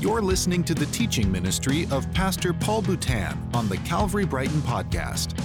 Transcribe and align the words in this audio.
You're 0.00 0.22
listening 0.22 0.64
to 0.64 0.72
the 0.72 0.86
teaching 0.86 1.30
ministry 1.30 1.86
of 1.90 2.10
Pastor 2.14 2.54
Paul 2.54 2.80
Boutan 2.80 3.36
on 3.54 3.68
the 3.68 3.76
Calvary 3.78 4.24
Brighton 4.24 4.62
podcast. 4.62 5.38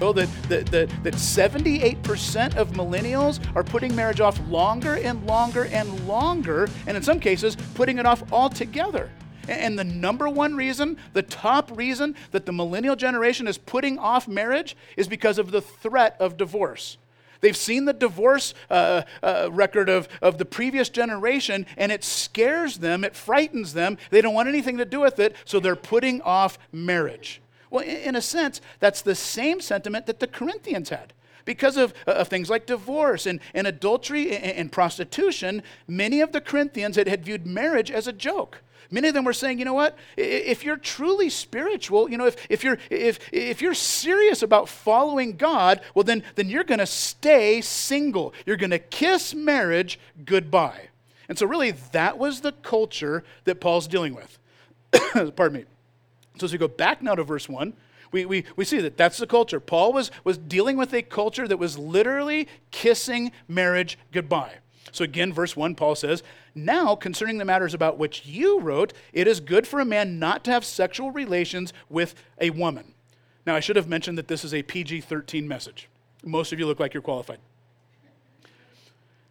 Know 0.00 0.12
that, 0.12 0.28
that, 0.44 0.66
that, 0.66 1.02
that 1.02 1.14
78% 1.14 2.54
of 2.54 2.70
millennials 2.70 3.44
are 3.56 3.64
putting 3.64 3.92
marriage 3.96 4.20
off 4.20 4.40
longer 4.48 4.94
and 4.98 5.26
longer 5.26 5.64
and 5.64 6.06
longer, 6.06 6.68
and 6.86 6.96
in 6.96 7.02
some 7.02 7.18
cases, 7.18 7.56
putting 7.74 7.98
it 7.98 8.06
off 8.06 8.32
altogether. 8.32 9.10
And 9.48 9.76
the 9.76 9.82
number 9.82 10.28
one 10.28 10.54
reason, 10.54 10.96
the 11.12 11.22
top 11.22 11.76
reason 11.76 12.14
that 12.30 12.46
the 12.46 12.52
millennial 12.52 12.94
generation 12.94 13.48
is 13.48 13.58
putting 13.58 13.98
off 13.98 14.28
marriage 14.28 14.76
is 14.96 15.08
because 15.08 15.36
of 15.36 15.50
the 15.50 15.60
threat 15.60 16.14
of 16.20 16.36
divorce. 16.36 16.96
They've 17.40 17.56
seen 17.56 17.84
the 17.84 17.92
divorce 17.92 18.54
uh, 18.68 19.02
uh, 19.22 19.48
record 19.50 19.88
of, 19.88 20.08
of 20.20 20.38
the 20.38 20.44
previous 20.44 20.88
generation, 20.88 21.66
and 21.76 21.90
it 21.90 22.04
scares 22.04 22.78
them, 22.78 23.04
it 23.04 23.16
frightens 23.16 23.72
them. 23.72 23.98
They 24.10 24.20
don't 24.20 24.34
want 24.34 24.48
anything 24.48 24.78
to 24.78 24.84
do 24.84 25.00
with 25.00 25.18
it, 25.18 25.34
so 25.44 25.60
they're 25.60 25.76
putting 25.76 26.20
off 26.22 26.58
marriage. 26.72 27.40
Well, 27.70 27.84
in 27.84 28.16
a 28.16 28.22
sense, 28.22 28.60
that's 28.80 29.02
the 29.02 29.14
same 29.14 29.60
sentiment 29.60 30.06
that 30.06 30.20
the 30.20 30.26
Corinthians 30.26 30.88
had. 30.88 31.12
Because 31.44 31.76
of, 31.76 31.94
uh, 32.06 32.12
of 32.12 32.28
things 32.28 32.50
like 32.50 32.66
divorce 32.66 33.26
and, 33.26 33.40
and 33.54 33.66
adultery 33.66 34.36
and, 34.36 34.44
and 34.44 34.72
prostitution, 34.72 35.62
many 35.88 36.20
of 36.20 36.32
the 36.32 36.40
Corinthians 36.40 36.96
had, 36.96 37.08
had 37.08 37.24
viewed 37.24 37.46
marriage 37.46 37.90
as 37.90 38.06
a 38.06 38.12
joke. 38.12 38.62
Many 38.90 39.08
of 39.08 39.14
them 39.14 39.24
were 39.24 39.32
saying, 39.32 39.58
you 39.58 39.64
know 39.64 39.74
what? 39.74 39.96
If 40.16 40.64
you're 40.64 40.76
truly 40.76 41.30
spiritual, 41.30 42.10
you 42.10 42.18
know, 42.18 42.26
if, 42.26 42.46
if, 42.50 42.64
you're, 42.64 42.78
if, 42.90 43.20
if 43.32 43.62
you're 43.62 43.74
serious 43.74 44.42
about 44.42 44.68
following 44.68 45.36
God, 45.36 45.80
well, 45.94 46.02
then, 46.02 46.24
then 46.34 46.48
you're 46.48 46.64
going 46.64 46.80
to 46.80 46.86
stay 46.86 47.60
single. 47.60 48.34
You're 48.46 48.56
going 48.56 48.70
to 48.70 48.80
kiss 48.80 49.34
marriage 49.34 50.00
goodbye. 50.24 50.88
And 51.28 51.38
so, 51.38 51.46
really, 51.46 51.70
that 51.92 52.18
was 52.18 52.40
the 52.40 52.50
culture 52.50 53.22
that 53.44 53.60
Paul's 53.60 53.86
dealing 53.86 54.14
with. 54.14 54.38
Pardon 55.36 55.60
me. 55.60 55.64
So, 56.38 56.46
as 56.46 56.52
we 56.52 56.58
go 56.58 56.66
back 56.66 57.00
now 57.02 57.14
to 57.14 57.22
verse 57.22 57.48
1, 57.48 57.72
we, 58.10 58.24
we, 58.24 58.44
we 58.56 58.64
see 58.64 58.80
that 58.80 58.96
that's 58.96 59.18
the 59.18 59.26
culture. 59.26 59.60
Paul 59.60 59.92
was, 59.92 60.10
was 60.24 60.36
dealing 60.36 60.76
with 60.76 60.92
a 60.92 61.02
culture 61.02 61.46
that 61.46 61.58
was 61.58 61.78
literally 61.78 62.48
kissing 62.72 63.30
marriage 63.46 63.96
goodbye. 64.10 64.54
So 64.92 65.04
again, 65.04 65.32
verse 65.32 65.56
1, 65.56 65.74
Paul 65.74 65.94
says, 65.94 66.22
Now 66.54 66.96
concerning 66.96 67.38
the 67.38 67.44
matters 67.44 67.74
about 67.74 67.98
which 67.98 68.26
you 68.26 68.60
wrote, 68.60 68.92
it 69.12 69.26
is 69.26 69.40
good 69.40 69.66
for 69.66 69.80
a 69.80 69.84
man 69.84 70.18
not 70.18 70.44
to 70.44 70.50
have 70.50 70.64
sexual 70.64 71.10
relations 71.10 71.72
with 71.88 72.14
a 72.40 72.50
woman. 72.50 72.94
Now, 73.46 73.54
I 73.54 73.60
should 73.60 73.76
have 73.76 73.88
mentioned 73.88 74.18
that 74.18 74.28
this 74.28 74.44
is 74.44 74.52
a 74.52 74.62
PG 74.62 75.02
13 75.02 75.48
message. 75.48 75.88
Most 76.24 76.52
of 76.52 76.58
you 76.58 76.66
look 76.66 76.80
like 76.80 76.92
you're 76.92 77.02
qualified. 77.02 77.38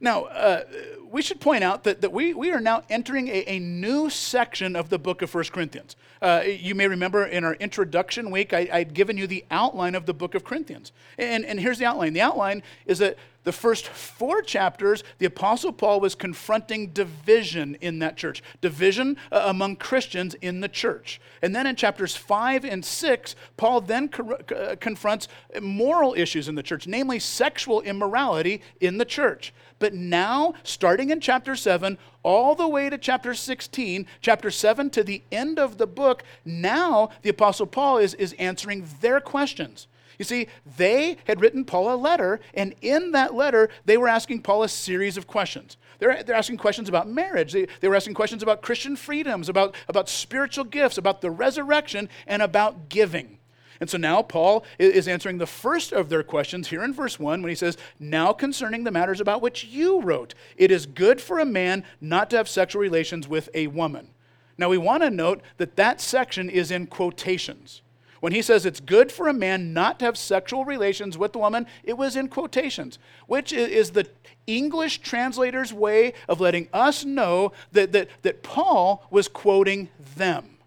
Now, 0.02 0.26
uh, 0.26 0.64
we 1.12 1.22
should 1.22 1.42
point 1.42 1.64
out 1.64 1.84
that, 1.84 2.02
that 2.02 2.14
we, 2.14 2.34
we 2.34 2.52
are 2.52 2.62
now 2.62 2.84
entering 2.90 3.28
a, 3.28 3.44
a 3.48 3.60
new 3.60 4.10
section 4.10 4.76
of 4.76 4.90
the 4.90 4.98
book 4.98 5.22
of 5.22 5.34
1 5.34 5.46
Corinthians. 5.46 5.96
Uh, 6.22 6.44
you 6.46 6.74
may 6.74 6.88
remember 6.88 7.26
in 7.26 7.44
our 7.44 7.56
introduction 7.56 8.32
week, 8.32 8.54
I, 8.54 8.70
I'd 8.72 8.94
given 8.94 9.18
you 9.18 9.28
the 9.28 9.44
outline 9.52 9.96
of 9.96 10.06
the 10.06 10.14
book 10.14 10.36
of 10.36 10.44
Corinthians. 10.44 10.92
And, 11.18 11.46
and 11.46 11.60
here's 11.60 11.80
the 11.80 11.86
outline 11.86 12.14
the 12.14 12.22
outline 12.22 12.64
is 12.86 13.00
that 13.00 13.18
the 13.44 13.52
first 13.52 13.88
four 13.88 14.42
chapters, 14.42 15.04
the 15.18 15.26
Apostle 15.26 15.72
Paul 15.72 16.00
was 16.00 16.14
confronting 16.14 16.88
division 16.88 17.76
in 17.82 18.00
that 18.00 18.18
church, 18.18 18.44
division 18.62 19.18
uh, 19.32 19.44
among 19.46 19.78
Christians 19.78 20.36
in 20.36 20.60
the 20.60 20.68
church. 20.68 21.22
And 21.42 21.56
then 21.56 21.66
in 21.66 21.76
chapters 21.76 22.16
five 22.16 22.66
and 22.66 22.84
six, 22.84 23.36
Paul 23.58 23.82
then 23.82 24.10
co- 24.10 24.34
uh, 24.34 24.76
confronts 24.76 25.28
moral 25.62 26.14
issues 26.16 26.48
in 26.48 26.56
the 26.56 26.64
church, 26.64 26.86
namely 26.86 27.20
sexual 27.20 27.82
immorality 27.82 28.62
in 28.82 28.98
the 28.98 29.06
church. 29.06 29.54
But 29.80 29.94
now, 29.94 30.54
starting 30.64 31.10
in 31.10 31.22
chapter 31.22 31.56
7, 31.56 31.98
all 32.22 32.54
the 32.54 32.68
way 32.68 32.90
to 32.90 32.98
chapter 32.98 33.34
16, 33.34 34.06
chapter 34.22 34.52
7 34.52 34.90
to 34.92 35.04
the 35.04 35.24
end 35.32 35.58
of 35.58 35.78
the 35.78 35.88
book, 35.88 36.24
now 36.44 37.10
the 37.22 37.30
Apostle 37.30 37.66
Paul 37.66 37.98
is, 37.98 38.14
is 38.16 38.34
answering 38.34 38.86
their 39.00 39.22
questions. 39.22 39.88
You 40.20 40.26
see, 40.26 40.48
they 40.78 41.16
had 41.26 41.40
written 41.40 41.64
Paul 41.64 41.94
a 41.94 41.96
letter, 41.96 42.42
and 42.54 42.76
in 42.82 43.14
that 43.14 43.34
letter, 43.34 43.70
they 43.86 43.98
were 43.98 44.10
asking 44.10 44.42
Paul 44.42 44.64
a 44.64 44.70
series 44.70 45.16
of 45.16 45.26
questions. 45.26 45.78
They're, 45.98 46.22
they're 46.24 46.36
asking 46.36 46.58
questions 46.58 46.90
about 46.90 47.10
marriage, 47.10 47.54
they, 47.54 47.68
they 47.80 47.88
were 47.88 47.96
asking 47.96 48.14
questions 48.14 48.44
about 48.44 48.62
Christian 48.62 48.98
freedoms, 48.98 49.48
about, 49.50 49.76
about 49.88 50.10
spiritual 50.10 50.66
gifts, 50.66 50.98
about 50.98 51.22
the 51.22 51.32
resurrection, 51.32 52.10
and 52.28 52.42
about 52.42 52.90
giving. 52.90 53.40
And 53.80 53.90
so 53.90 53.98
now 53.98 54.22
Paul 54.22 54.66
is 54.78 55.08
answering 55.08 55.38
the 55.38 55.48
first 55.48 55.94
of 55.94 56.10
their 56.10 56.24
questions 56.24 56.68
here 56.68 56.84
in 56.84 56.94
verse 56.94 57.18
1 57.18 57.42
when 57.42 57.50
he 57.50 57.56
says, 57.56 57.78
Now 57.98 58.34
concerning 58.34 58.84
the 58.84 58.92
matters 58.92 59.22
about 59.22 59.42
which 59.42 59.64
you 59.64 60.02
wrote, 60.02 60.34
it 60.58 60.70
is 60.70 60.86
good 60.86 61.22
for 61.22 61.40
a 61.40 61.46
man 61.46 61.86
not 62.02 62.30
to 62.32 62.38
have 62.38 62.50
sexual 62.50 62.82
relations 62.82 63.26
with 63.26 63.48
a 63.54 63.68
woman. 63.68 64.10
Now 64.58 64.68
we 64.68 64.78
want 64.78 65.04
to 65.04 65.10
note 65.10 65.42
that 65.58 65.78
that 65.78 66.02
section 66.02 66.50
is 66.50 66.72
in 66.72 66.88
quotations. 66.88 67.82
When 68.20 68.34
he 68.34 68.42
says 68.42 68.66
it's 68.66 68.80
good 68.80 69.12
for 69.12 69.28
a 69.28 69.34
man 69.34 69.74
not 69.74 70.00
to 70.00 70.06
have 70.06 70.18
sexual 70.18 70.66
relations 70.66 71.18
with 71.18 71.34
the 71.34 71.40
woman, 71.40 71.68
it 71.84 71.98
was 71.98 72.16
in 72.16 72.28
quotations, 72.28 73.00
which 73.28 73.54
is 73.54 73.92
the 73.92 74.08
English 74.46 75.00
translator's 75.00 75.72
way 75.72 76.14
of 76.28 76.42
letting 76.42 76.68
us 76.74 77.06
know 77.06 77.54
that, 77.72 77.92
that, 77.94 78.10
that 78.24 78.44
Paul 78.44 79.06
was 79.10 79.28
quoting 79.28 79.90
them. 80.16 80.58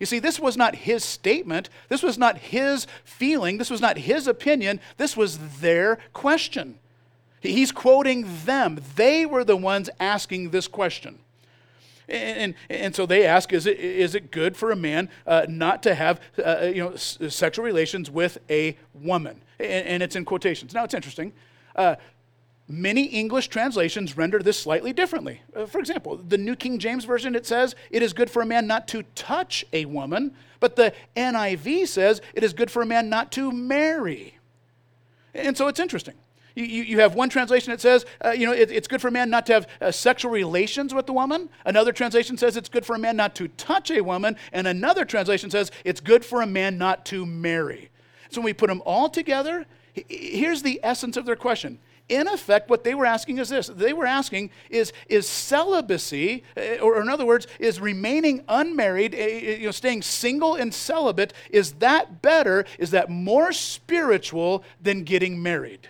You 0.00 0.06
see, 0.06 0.18
this 0.18 0.40
was 0.40 0.56
not 0.56 0.74
his 0.74 1.04
statement. 1.04 1.68
This 1.88 2.02
was 2.02 2.16
not 2.16 2.38
his 2.38 2.86
feeling. 3.04 3.58
This 3.58 3.70
was 3.70 3.82
not 3.82 3.98
his 3.98 4.26
opinion. 4.26 4.80
This 4.96 5.14
was 5.16 5.60
their 5.60 5.98
question. 6.14 6.78
He's 7.40 7.70
quoting 7.70 8.26
them. 8.44 8.80
They 8.96 9.26
were 9.26 9.44
the 9.44 9.56
ones 9.56 9.90
asking 10.00 10.50
this 10.50 10.66
question. 10.66 11.18
And, 12.10 12.54
and, 12.68 12.80
and, 12.80 12.94
so 12.94 13.06
they 13.06 13.24
ask, 13.24 13.52
is 13.52 13.66
it, 13.66 13.78
is 13.78 14.14
it 14.14 14.32
good 14.32 14.56
for 14.56 14.72
a 14.72 14.76
man 14.76 15.08
uh, 15.26 15.46
not 15.48 15.82
to 15.84 15.94
have 15.94 16.20
uh, 16.44 16.62
you 16.74 16.82
know, 16.82 16.92
s- 16.92 17.18
sexual 17.28 17.64
relations 17.64 18.10
with 18.10 18.38
a 18.50 18.76
woman? 18.94 19.42
And, 19.60 19.86
and, 19.86 20.02
it's 20.02 20.16
in 20.16 20.24
quotations. 20.24 20.74
Now, 20.74 20.84
it's 20.84 20.94
interesting. 20.94 21.32
Uh, 21.76 21.94
many 22.68 23.04
English 23.04 23.48
translations 23.48 24.16
render 24.16 24.40
this 24.40 24.58
slightly 24.58 24.92
differently. 24.92 25.42
Uh, 25.54 25.66
for 25.66 25.78
example, 25.78 26.16
the 26.16 26.38
New 26.38 26.56
King 26.56 26.78
James 26.78 27.04
Version, 27.04 27.36
it 27.36 27.46
says, 27.46 27.76
it 27.90 28.02
is 28.02 28.12
good 28.12 28.30
for 28.30 28.42
a 28.42 28.46
man 28.46 28.66
not 28.66 28.88
to 28.88 29.04
touch 29.14 29.64
a 29.72 29.84
woman. 29.84 30.32
But 30.58 30.76
the 30.76 30.92
NIV 31.16 31.88
says, 31.88 32.20
it 32.34 32.42
is 32.42 32.52
good 32.52 32.70
for 32.70 32.82
a 32.82 32.86
man 32.86 33.08
not 33.08 33.30
to 33.32 33.52
marry. 33.52 34.38
And 35.32 35.56
so 35.56 35.68
it's 35.68 35.80
interesting. 35.80 36.14
You, 36.64 36.82
you, 36.82 37.00
have 37.00 37.14
one 37.14 37.28
translation 37.28 37.70
that 37.70 37.80
says, 37.80 38.04
uh, 38.24 38.30
you 38.30 38.46
know, 38.46 38.52
it, 38.52 38.70
it's 38.70 38.88
good 38.88 39.00
for 39.00 39.08
a 39.08 39.12
man 39.12 39.30
not 39.30 39.46
to 39.46 39.54
have 39.54 39.68
uh, 39.80 39.90
sexual 39.90 40.30
relations 40.30 40.92
with 40.94 41.06
the 41.06 41.12
woman. 41.12 41.48
Another 41.64 41.92
translation 41.92 42.36
says 42.36 42.56
it's 42.56 42.68
good 42.68 42.84
for 42.84 42.94
a 42.94 42.98
man 42.98 43.16
not 43.16 43.34
to 43.36 43.48
touch 43.48 43.90
a 43.90 44.00
woman. 44.00 44.36
And 44.52 44.66
another 44.66 45.04
translation 45.04 45.50
says 45.50 45.70
it's 45.84 46.00
good 46.00 46.24
for 46.24 46.42
a 46.42 46.46
man 46.46 46.78
not 46.78 47.04
to 47.06 47.24
marry. 47.26 47.90
So 48.30 48.40
when 48.40 48.46
we 48.46 48.52
put 48.52 48.68
them 48.68 48.82
all 48.84 49.08
together, 49.08 49.66
here's 50.08 50.62
the 50.62 50.80
essence 50.82 51.16
of 51.16 51.26
their 51.26 51.36
question. 51.36 51.78
In 52.10 52.26
effect, 52.26 52.68
what 52.68 52.82
they 52.82 52.94
were 52.94 53.06
asking 53.06 53.38
is 53.38 53.50
this. 53.50 53.68
They 53.68 53.92
were 53.92 54.04
asking, 54.04 54.50
is, 54.68 54.92
is 55.08 55.28
celibacy, 55.28 56.42
uh, 56.56 56.78
or 56.82 57.00
in 57.00 57.08
other 57.08 57.24
words, 57.24 57.46
is 57.60 57.80
remaining 57.80 58.42
unmarried, 58.48 59.14
uh, 59.14 59.18
you 59.18 59.66
know, 59.66 59.70
staying 59.70 60.02
single 60.02 60.56
and 60.56 60.74
celibate, 60.74 61.32
is 61.50 61.74
that 61.74 62.20
better? 62.20 62.64
Is 62.80 62.90
that 62.90 63.10
more 63.10 63.52
spiritual 63.52 64.64
than 64.82 65.04
getting 65.04 65.40
married? 65.40 65.88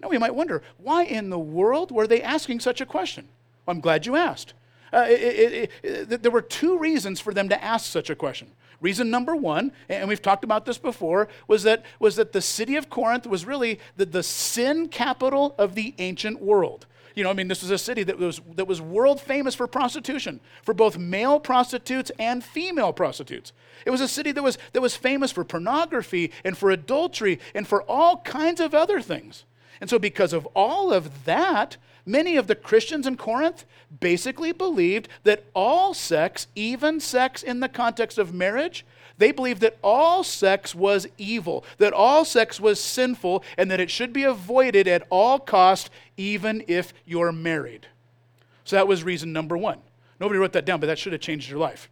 Now, 0.00 0.08
we 0.08 0.18
might 0.18 0.34
wonder, 0.34 0.62
why 0.78 1.04
in 1.04 1.30
the 1.30 1.38
world 1.38 1.90
were 1.90 2.06
they 2.06 2.22
asking 2.22 2.60
such 2.60 2.80
a 2.80 2.86
question? 2.86 3.28
Well, 3.66 3.76
I'm 3.76 3.80
glad 3.80 4.06
you 4.06 4.16
asked. 4.16 4.54
Uh, 4.92 5.06
it, 5.08 5.70
it, 5.82 6.10
it, 6.12 6.22
there 6.22 6.32
were 6.32 6.42
two 6.42 6.78
reasons 6.78 7.20
for 7.20 7.32
them 7.32 7.48
to 7.48 7.62
ask 7.62 7.86
such 7.86 8.10
a 8.10 8.16
question. 8.16 8.48
Reason 8.80 9.10
number 9.10 9.36
one, 9.36 9.72
and 9.90 10.08
we've 10.08 10.22
talked 10.22 10.42
about 10.42 10.64
this 10.64 10.78
before, 10.78 11.28
was 11.46 11.64
that, 11.64 11.84
was 11.98 12.16
that 12.16 12.32
the 12.32 12.40
city 12.40 12.76
of 12.76 12.88
Corinth 12.88 13.26
was 13.26 13.44
really 13.44 13.78
the, 13.96 14.06
the 14.06 14.22
sin 14.22 14.88
capital 14.88 15.54
of 15.58 15.74
the 15.74 15.94
ancient 15.98 16.40
world. 16.40 16.86
You 17.14 17.24
know, 17.24 17.30
I 17.30 17.34
mean, 17.34 17.48
this 17.48 17.60
was 17.60 17.70
a 17.70 17.78
city 17.78 18.02
that 18.04 18.18
was, 18.18 18.40
that 18.54 18.66
was 18.66 18.80
world 18.80 19.20
famous 19.20 19.54
for 19.54 19.66
prostitution, 19.66 20.40
for 20.62 20.72
both 20.72 20.96
male 20.96 21.38
prostitutes 21.38 22.10
and 22.18 22.42
female 22.42 22.94
prostitutes. 22.94 23.52
It 23.84 23.90
was 23.90 24.00
a 24.00 24.08
city 24.08 24.32
that 24.32 24.42
was, 24.42 24.56
that 24.72 24.80
was 24.80 24.96
famous 24.96 25.30
for 25.30 25.44
pornography 25.44 26.32
and 26.44 26.56
for 26.56 26.70
adultery 26.70 27.38
and 27.54 27.68
for 27.68 27.82
all 27.82 28.18
kinds 28.18 28.60
of 28.60 28.74
other 28.74 29.02
things. 29.02 29.44
And 29.80 29.88
so, 29.88 29.98
because 29.98 30.32
of 30.32 30.46
all 30.54 30.92
of 30.92 31.24
that, 31.24 31.76
many 32.04 32.36
of 32.36 32.46
the 32.46 32.54
Christians 32.54 33.06
in 33.06 33.16
Corinth 33.16 33.64
basically 34.00 34.52
believed 34.52 35.08
that 35.24 35.44
all 35.54 35.94
sex, 35.94 36.46
even 36.54 37.00
sex 37.00 37.42
in 37.42 37.60
the 37.60 37.68
context 37.68 38.18
of 38.18 38.34
marriage, 38.34 38.84
they 39.16 39.32
believed 39.32 39.60
that 39.60 39.78
all 39.82 40.24
sex 40.24 40.74
was 40.74 41.06
evil, 41.18 41.64
that 41.78 41.92
all 41.92 42.24
sex 42.24 42.58
was 42.58 42.80
sinful, 42.80 43.44
and 43.58 43.70
that 43.70 43.80
it 43.80 43.90
should 43.90 44.12
be 44.12 44.24
avoided 44.24 44.88
at 44.88 45.06
all 45.10 45.38
cost, 45.38 45.90
even 46.16 46.64
if 46.68 46.94
you're 47.04 47.32
married. 47.32 47.86
So 48.64 48.76
that 48.76 48.88
was 48.88 49.02
reason 49.04 49.32
number 49.32 49.56
one. 49.56 49.78
Nobody 50.20 50.38
wrote 50.38 50.52
that 50.52 50.64
down, 50.64 50.80
but 50.80 50.86
that 50.86 50.98
should 50.98 51.12
have 51.12 51.22
changed 51.22 51.50
your 51.50 51.58
life. 51.58 51.90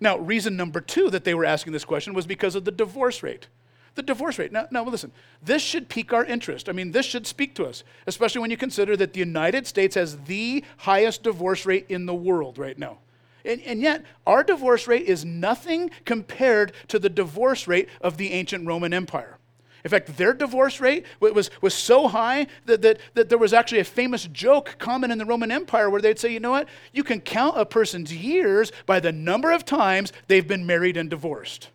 Now, 0.00 0.18
reason 0.18 0.56
number 0.56 0.80
two 0.80 1.10
that 1.10 1.24
they 1.24 1.34
were 1.34 1.44
asking 1.44 1.72
this 1.72 1.84
question 1.84 2.12
was 2.12 2.26
because 2.26 2.54
of 2.54 2.64
the 2.64 2.72
divorce 2.72 3.22
rate 3.22 3.48
the 3.94 4.02
divorce 4.02 4.38
rate. 4.38 4.52
Now, 4.52 4.66
now, 4.70 4.84
listen, 4.84 5.12
this 5.42 5.62
should 5.62 5.88
pique 5.88 6.12
our 6.12 6.24
interest. 6.24 6.68
I 6.68 6.72
mean, 6.72 6.92
this 6.92 7.06
should 7.06 7.26
speak 7.26 7.54
to 7.56 7.66
us, 7.66 7.84
especially 8.06 8.40
when 8.40 8.50
you 8.50 8.56
consider 8.56 8.96
that 8.96 9.12
the 9.12 9.20
United 9.20 9.66
States 9.66 9.94
has 9.94 10.18
the 10.18 10.64
highest 10.78 11.22
divorce 11.22 11.66
rate 11.66 11.86
in 11.88 12.06
the 12.06 12.14
world 12.14 12.58
right 12.58 12.78
now. 12.78 12.98
And, 13.44 13.60
and, 13.62 13.80
yet, 13.80 14.04
our 14.26 14.44
divorce 14.44 14.86
rate 14.86 15.06
is 15.06 15.24
nothing 15.24 15.90
compared 16.04 16.72
to 16.88 16.98
the 16.98 17.08
divorce 17.08 17.66
rate 17.66 17.88
of 18.00 18.16
the 18.16 18.32
ancient 18.32 18.66
Roman 18.66 18.94
Empire. 18.94 19.38
In 19.84 19.90
fact, 19.90 20.16
their 20.16 20.32
divorce 20.32 20.80
rate 20.80 21.06
was, 21.18 21.50
was 21.60 21.74
so 21.74 22.06
high 22.06 22.46
that, 22.66 22.82
that, 22.82 22.98
that 23.14 23.28
there 23.28 23.38
was 23.38 23.52
actually 23.52 23.80
a 23.80 23.84
famous 23.84 24.26
joke 24.26 24.76
common 24.78 25.10
in 25.10 25.18
the 25.18 25.24
Roman 25.24 25.50
Empire 25.50 25.90
where 25.90 26.00
they'd 26.00 26.20
say, 26.20 26.32
you 26.32 26.38
know 26.38 26.52
what? 26.52 26.68
You 26.92 27.02
can 27.02 27.20
count 27.20 27.58
a 27.58 27.66
person's 27.66 28.14
years 28.14 28.70
by 28.86 29.00
the 29.00 29.10
number 29.10 29.50
of 29.50 29.64
times 29.64 30.12
they've 30.28 30.46
been 30.46 30.64
married 30.64 30.96
and 30.96 31.10
divorced. 31.10 31.70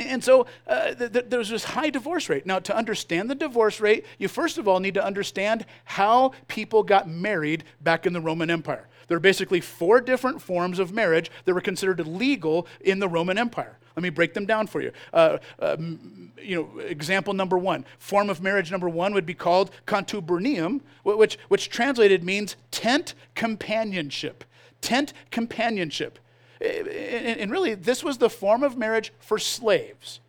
And 0.00 0.22
so 0.22 0.46
uh, 0.66 0.94
th- 0.94 1.12
th- 1.12 1.24
there's 1.28 1.48
this 1.48 1.64
high 1.64 1.90
divorce 1.90 2.28
rate. 2.28 2.46
Now, 2.46 2.58
to 2.60 2.76
understand 2.76 3.30
the 3.30 3.34
divorce 3.34 3.80
rate, 3.80 4.06
you 4.18 4.28
first 4.28 4.58
of 4.58 4.68
all 4.68 4.80
need 4.80 4.94
to 4.94 5.04
understand 5.04 5.66
how 5.84 6.32
people 6.46 6.82
got 6.82 7.08
married 7.08 7.64
back 7.80 8.06
in 8.06 8.12
the 8.12 8.20
Roman 8.20 8.50
Empire. 8.50 8.88
There 9.08 9.16
are 9.16 9.20
basically 9.20 9.60
four 9.60 10.00
different 10.00 10.40
forms 10.40 10.78
of 10.78 10.92
marriage 10.92 11.30
that 11.44 11.54
were 11.54 11.60
considered 11.60 12.06
legal 12.06 12.66
in 12.80 12.98
the 12.98 13.08
Roman 13.08 13.38
Empire. 13.38 13.78
Let 13.96 14.02
me 14.02 14.10
break 14.10 14.34
them 14.34 14.46
down 14.46 14.68
for 14.68 14.80
you. 14.80 14.92
Uh, 15.12 15.38
um, 15.58 16.30
you 16.40 16.54
know, 16.54 16.78
example 16.78 17.34
number 17.34 17.58
one, 17.58 17.84
form 17.98 18.30
of 18.30 18.40
marriage 18.40 18.70
number 18.70 18.88
one 18.88 19.12
would 19.12 19.26
be 19.26 19.34
called 19.34 19.72
contubernium, 19.86 20.82
which, 21.02 21.36
which 21.48 21.68
translated 21.68 22.22
means 22.22 22.54
tent 22.70 23.14
companionship. 23.34 24.44
Tent 24.80 25.12
companionship. 25.32 26.20
And 26.60 27.50
really, 27.50 27.74
this 27.74 28.02
was 28.02 28.18
the 28.18 28.30
form 28.30 28.62
of 28.62 28.76
marriage 28.76 29.12
for 29.20 29.38
slaves. 29.38 30.20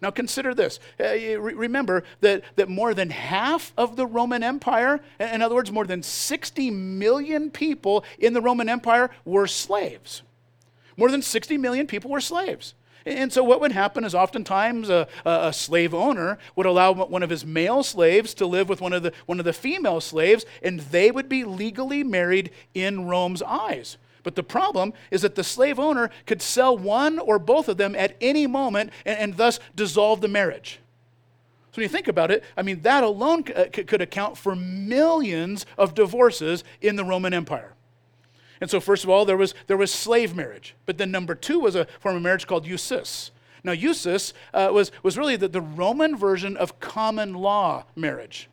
Now 0.00 0.10
consider 0.10 0.54
this. 0.54 0.78
Uh, 1.00 1.40
remember 1.40 2.04
that, 2.20 2.42
that 2.56 2.68
more 2.68 2.94
than 2.94 3.10
half 3.10 3.72
of 3.76 3.96
the 3.96 4.06
Roman 4.06 4.42
Empire, 4.42 5.00
in 5.18 5.42
other 5.42 5.56
words, 5.56 5.72
more 5.72 5.86
than 5.86 6.02
60 6.02 6.70
million 6.70 7.50
people 7.50 8.04
in 8.18 8.32
the 8.32 8.40
Roman 8.40 8.68
Empire 8.68 9.10
were 9.24 9.46
slaves. 9.46 10.22
More 10.96 11.10
than 11.10 11.22
60 11.22 11.58
million 11.58 11.86
people 11.86 12.10
were 12.10 12.20
slaves. 12.20 12.74
And 13.06 13.32
so, 13.32 13.42
what 13.42 13.60
would 13.60 13.72
happen 13.72 14.04
is 14.04 14.14
oftentimes 14.14 14.90
a, 14.90 15.08
a, 15.24 15.52
slave 15.52 15.94
owner 15.94 16.38
would 16.56 16.66
allow 16.66 16.92
one 16.92 17.22
of 17.22 17.30
his 17.30 17.46
male 17.46 17.82
slaves 17.82 18.34
to 18.34 18.46
live 18.46 18.68
with 18.68 18.80
one 18.80 18.92
of, 18.92 19.02
the, 19.02 19.12
one 19.24 19.38
of 19.38 19.46
the 19.46 19.52
female 19.52 20.00
slaves, 20.00 20.44
and 20.62 20.80
they 20.80 21.10
would 21.10 21.28
be 21.28 21.44
legally 21.44 22.04
married 22.04 22.50
in 22.74 23.06
Rome's 23.06 23.40
eyes. 23.42 23.96
But 24.28 24.34
the 24.34 24.42
problem 24.42 24.92
is 25.10 25.22
that 25.22 25.36
the 25.36 25.42
slave 25.42 25.78
owner 25.78 26.10
could 26.26 26.42
sell 26.42 26.76
one 26.76 27.18
or 27.18 27.38
both 27.38 27.66
of 27.66 27.78
them 27.78 27.96
at 27.96 28.14
any 28.20 28.46
moment 28.46 28.90
and, 29.06 29.18
and 29.18 29.36
thus 29.38 29.58
dissolve 29.74 30.20
the 30.20 30.28
marriage. 30.28 30.80
So 31.72 31.76
when 31.76 31.84
you 31.84 31.88
think 31.88 32.08
about 32.08 32.30
it, 32.30 32.44
I 32.54 32.60
mean, 32.60 32.82
that 32.82 33.02
alone 33.02 33.46
c- 33.46 33.54
uh, 33.54 33.68
could 33.70 34.02
account 34.02 34.36
for 34.36 34.54
millions 34.54 35.64
of 35.78 35.94
divorces 35.94 36.62
in 36.82 36.96
the 36.96 37.06
Roman 37.06 37.32
Empire. 37.32 37.72
And 38.60 38.68
so, 38.68 38.80
first 38.80 39.02
of 39.02 39.08
all, 39.08 39.24
there 39.24 39.38
was, 39.38 39.54
there 39.66 39.78
was 39.78 39.94
slave 39.94 40.36
marriage. 40.36 40.74
But 40.84 40.98
then, 40.98 41.10
number 41.10 41.34
two 41.34 41.60
was 41.60 41.74
a 41.74 41.86
form 41.98 42.14
of 42.14 42.20
marriage 42.20 42.46
called 42.46 42.66
usus. 42.66 43.30
Now, 43.64 43.72
usus 43.72 44.34
uh, 44.52 44.68
was, 44.74 44.92
was 45.02 45.16
really 45.16 45.36
the, 45.36 45.48
the 45.48 45.62
Roman 45.62 46.18
version 46.18 46.54
of 46.54 46.78
common 46.80 47.32
law 47.32 47.86
marriage. 47.96 48.50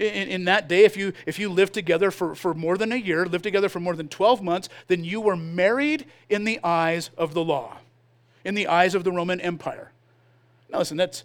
In, 0.00 0.28
in, 0.28 0.44
that 0.46 0.66
day, 0.66 0.84
if 0.84 0.96
you, 0.96 1.12
if 1.26 1.38
you 1.38 1.50
lived 1.50 1.74
together 1.74 2.10
for, 2.10 2.34
for 2.34 2.54
more 2.54 2.78
than 2.78 2.90
a 2.90 2.96
year, 2.96 3.26
lived 3.26 3.44
together 3.44 3.68
for 3.68 3.80
more 3.80 3.94
than 3.94 4.08
12 4.08 4.42
months, 4.42 4.70
then 4.86 5.04
you 5.04 5.20
were 5.20 5.36
married 5.36 6.06
in 6.30 6.44
the 6.44 6.58
eyes 6.64 7.10
of 7.18 7.34
the 7.34 7.44
law, 7.44 7.76
in 8.42 8.54
the 8.54 8.66
eyes 8.66 8.94
of 8.94 9.04
the 9.04 9.12
Roman 9.12 9.42
Empire. 9.42 9.92
Now, 10.70 10.78
listen, 10.78 10.96
that's, 10.96 11.22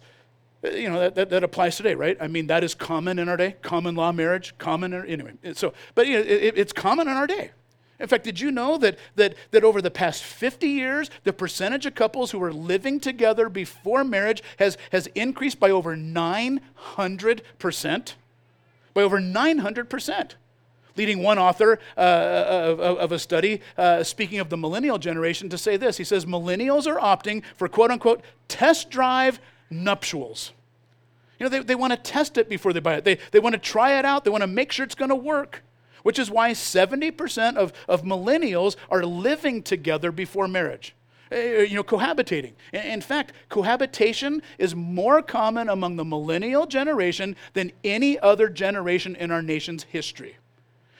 uh, 0.62 0.68
you 0.68 0.90
know, 0.90 1.00
that, 1.00 1.14
that, 1.14 1.30
that, 1.30 1.42
applies 1.42 1.78
today, 1.78 1.94
right? 1.94 2.18
I 2.20 2.26
mean, 2.26 2.48
that 2.48 2.62
is 2.62 2.74
common 2.74 3.18
in 3.18 3.30
our 3.30 3.38
day. 3.38 3.56
Common 3.62 3.94
law 3.94 4.12
marriage, 4.12 4.52
common, 4.58 4.92
uh, 4.92 5.04
anyway. 5.08 5.32
Uh, 5.42 5.54
so, 5.54 5.72
but 5.94 6.06
you 6.06 6.18
know, 6.18 6.20
it, 6.20 6.58
it's 6.58 6.74
common 6.74 7.08
in 7.08 7.14
our 7.14 7.26
day. 7.26 7.52
In 7.98 8.08
fact, 8.08 8.24
did 8.24 8.40
you 8.40 8.50
know 8.50 8.76
that, 8.76 8.98
that, 9.14 9.36
that 9.52 9.64
over 9.64 9.80
the 9.80 9.90
past 9.90 10.22
50 10.22 10.68
years, 10.68 11.08
the 11.24 11.32
percentage 11.32 11.86
of 11.86 11.94
couples 11.94 12.30
who 12.30 12.42
are 12.42 12.52
living 12.52 13.00
together 13.00 13.48
before 13.48 14.04
marriage 14.04 14.42
has, 14.58 14.76
has 14.92 15.06
increased 15.14 15.58
by 15.58 15.70
over 15.70 15.96
900%? 15.96 18.12
By 18.96 19.02
over 19.02 19.20
900%. 19.20 20.30
Leading 20.96 21.22
one 21.22 21.38
author 21.38 21.78
uh, 21.98 22.00
of, 22.00 22.80
of, 22.80 23.12
a 23.12 23.18
study, 23.18 23.60
uh, 23.76 24.02
speaking 24.02 24.38
of 24.38 24.48
the 24.48 24.56
millennial 24.56 24.96
generation, 24.96 25.50
to 25.50 25.58
say 25.58 25.76
this. 25.76 25.98
He 25.98 26.04
says, 26.04 26.24
Millennials 26.24 26.86
are 26.86 26.98
opting 26.98 27.42
for 27.56 27.68
quote 27.68 27.90
unquote 27.90 28.22
test 28.48 28.88
drive 28.88 29.38
nuptials. 29.68 30.52
You 31.38 31.44
know, 31.44 31.50
they, 31.50 31.58
they 31.58 31.74
want 31.74 31.92
to 31.92 31.98
test 31.98 32.38
it 32.38 32.48
before 32.48 32.72
they 32.72 32.80
buy 32.80 32.94
it. 32.94 33.04
They, 33.04 33.18
they 33.32 33.38
want 33.38 33.52
to 33.52 33.58
try 33.58 33.98
it 33.98 34.06
out. 34.06 34.24
They 34.24 34.30
want 34.30 34.40
to 34.40 34.46
make 34.48 34.72
sure 34.72 34.84
it's 34.84 34.94
going 34.94 35.10
to 35.10 35.14
work 35.14 35.62
which 36.02 36.20
is 36.20 36.30
why 36.30 36.52
70% 36.52 37.56
of, 37.56 37.72
of 37.88 38.04
millennials 38.04 38.76
are 38.90 39.04
living 39.04 39.60
together 39.60 40.12
before 40.12 40.46
marriage. 40.46 40.94
Eh, 41.30 41.62
you 41.62 41.74
know, 41.74 41.82
cohabitating. 41.82 42.52
In 42.72 43.00
fact, 43.00 43.32
cohabitation 43.48 44.42
is 44.58 44.74
more 44.74 45.22
common 45.22 45.68
among 45.68 45.96
the 45.96 46.04
millennial 46.04 46.66
generation 46.66 47.34
than 47.52 47.72
any 47.82 48.18
other 48.20 48.48
generation 48.48 49.16
in 49.16 49.30
our 49.30 49.42
nation's 49.42 49.84
history. 49.84 50.36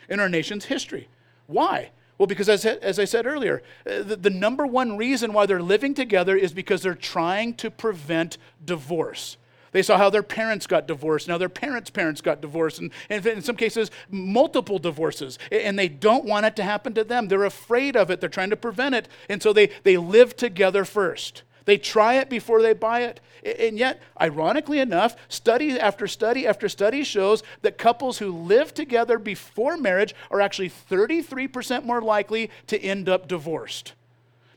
In 0.09 0.19
our 0.19 0.29
nation's 0.29 0.65
history. 0.65 1.09
Why? 1.47 1.91
Well, 2.19 2.27
because 2.27 2.49
as, 2.49 2.65
as 2.65 2.99
I 2.99 3.05
said 3.05 3.27
earlier, 3.27 3.63
eh, 3.87 4.03
the, 4.03 4.17
the 4.17 4.31
number 4.31 4.67
one 4.67 4.97
reason 4.97 5.33
why 5.33 5.47
they're 5.47 5.63
living 5.63 5.95
together 5.95 6.37
is 6.37 6.53
because 6.53 6.83
they're 6.83 6.95
trying 6.95 7.55
to 7.55 7.71
prevent 7.71 8.39
divorce. 8.65 9.37
They 9.77 9.83
saw 9.83 9.99
how 9.99 10.09
their 10.09 10.23
parents 10.23 10.67
got 10.67 10.87
divorced. 10.87 11.29
Now 11.29 11.37
their 11.37 11.51
parents' 11.51 11.91
parents 11.91 12.23
got 12.23 12.41
divorced, 12.41 12.79
and, 12.79 12.91
and 13.11 13.27
in 13.27 13.43
some 13.43 13.57
cases, 13.57 13.91
multiple 14.11 14.79
divorces. 14.79 15.39
And 15.53 15.79
they 15.79 15.87
don't 15.87 16.25
want 16.25 16.47
it 16.47 16.57
to 16.57 16.63
happen 16.63 16.95
to 16.95 17.05
them. 17.05 17.29
They're 17.29 17.45
afraid 17.45 17.95
of 17.95 18.11
it. 18.11 18.19
They're 18.19 18.31
trying 18.31 18.49
to 18.49 18.57
prevent 18.57 18.95
it. 18.95 19.07
And 19.29 19.43
so 19.43 19.53
they, 19.53 19.67
they 19.83 19.99
live 19.99 20.35
together 20.35 20.87
first. 20.87 21.43
They 21.67 21.77
try 21.77 22.15
it 22.15 22.31
before 22.31 22.63
they 22.63 22.73
buy 22.73 23.01
it. 23.01 23.21
And 23.45 23.77
yet, 23.77 24.01
ironically 24.19 24.79
enough, 24.79 25.15
study 25.29 25.79
after 25.79 26.07
study 26.07 26.47
after 26.47 26.71
study 26.71 27.05
shows 27.05 27.43
that 27.61 27.77
couples 27.77 28.17
who 28.17 28.33
live 28.33 28.73
together 28.73 29.19
before 29.19 29.77
marriage 29.77 30.15
are 30.31 30.41
actually 30.41 30.71
33% 30.71 31.85
more 31.85 32.01
likely 32.01 32.51
to 32.69 32.81
end 32.81 33.11
up 33.11 33.29
divorced. 33.29 33.93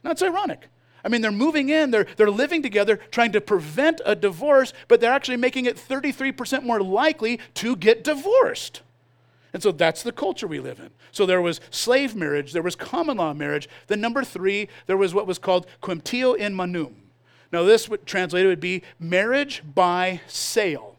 Now, 0.02 0.12
it's 0.12 0.22
ironic. 0.22 0.68
I 1.04 1.08
mean, 1.08 1.20
they're 1.20 1.32
moving 1.32 1.68
in, 1.68 1.90
they're, 1.90 2.06
they're 2.16 2.30
living 2.30 2.62
together, 2.62 2.96
trying 3.10 3.32
to 3.32 3.40
prevent 3.40 4.00
a 4.04 4.14
divorce, 4.14 4.72
but 4.88 5.00
they're 5.00 5.12
actually 5.12 5.36
making 5.36 5.66
it 5.66 5.76
33% 5.76 6.62
more 6.62 6.82
likely 6.82 7.40
to 7.54 7.76
get 7.76 8.04
divorced. 8.04 8.82
And 9.52 9.62
so 9.62 9.72
that's 9.72 10.02
the 10.02 10.12
culture 10.12 10.46
we 10.46 10.60
live 10.60 10.78
in. 10.78 10.90
So 11.10 11.26
there 11.26 11.42
was 11.42 11.60
slave 11.70 12.14
marriage, 12.14 12.52
there 12.52 12.62
was 12.62 12.76
common 12.76 13.16
law 13.16 13.32
marriage. 13.34 13.68
Then, 13.88 14.00
number 14.00 14.22
three, 14.22 14.68
there 14.86 14.96
was 14.96 15.12
what 15.12 15.26
was 15.26 15.38
called 15.38 15.66
coemptio 15.82 16.36
in 16.36 16.54
manum. 16.54 16.96
Now, 17.52 17.64
this 17.64 17.88
would 17.88 18.06
translated 18.06 18.48
would 18.48 18.60
be 18.60 18.82
marriage 19.00 19.62
by 19.74 20.20
sale. 20.28 20.96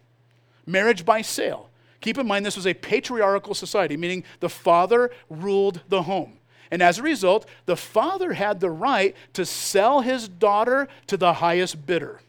Marriage 0.65 1.05
by 1.05 1.21
sale. 1.21 1.69
Keep 2.01 2.17
in 2.17 2.27
mind, 2.27 2.45
this 2.45 2.57
was 2.57 2.67
a 2.67 2.73
patriarchal 2.73 3.53
society, 3.53 3.95
meaning 3.95 4.23
the 4.39 4.49
father 4.49 5.11
ruled 5.29 5.81
the 5.87 6.03
home. 6.03 6.39
And 6.71 6.81
as 6.81 6.97
a 6.97 7.03
result, 7.03 7.45
the 7.65 7.75
father 7.75 8.33
had 8.33 8.59
the 8.59 8.69
right 8.69 9.15
to 9.33 9.45
sell 9.45 10.01
his 10.01 10.27
daughter 10.29 10.87
to 11.07 11.17
the 11.17 11.33
highest 11.33 11.85
bidder. 11.85 12.21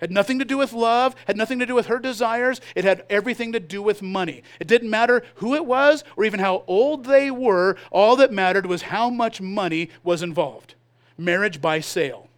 Had 0.00 0.10
nothing 0.10 0.40
to 0.40 0.44
do 0.44 0.58
with 0.58 0.72
love, 0.72 1.14
had 1.26 1.36
nothing 1.36 1.60
to 1.60 1.66
do 1.66 1.74
with 1.74 1.86
her 1.86 2.00
desires. 2.00 2.60
It 2.74 2.84
had 2.84 3.04
everything 3.08 3.52
to 3.52 3.60
do 3.60 3.80
with 3.80 4.02
money. 4.02 4.42
It 4.58 4.66
didn't 4.66 4.90
matter 4.90 5.22
who 5.36 5.54
it 5.54 5.64
was 5.64 6.02
or 6.16 6.24
even 6.24 6.40
how 6.40 6.64
old 6.66 7.04
they 7.06 7.30
were. 7.30 7.76
All 7.90 8.16
that 8.16 8.32
mattered 8.32 8.66
was 8.66 8.82
how 8.82 9.08
much 9.08 9.40
money 9.40 9.88
was 10.02 10.20
involved. 10.20 10.74
Marriage 11.16 11.62
by 11.62 11.80
sale. 11.80 12.28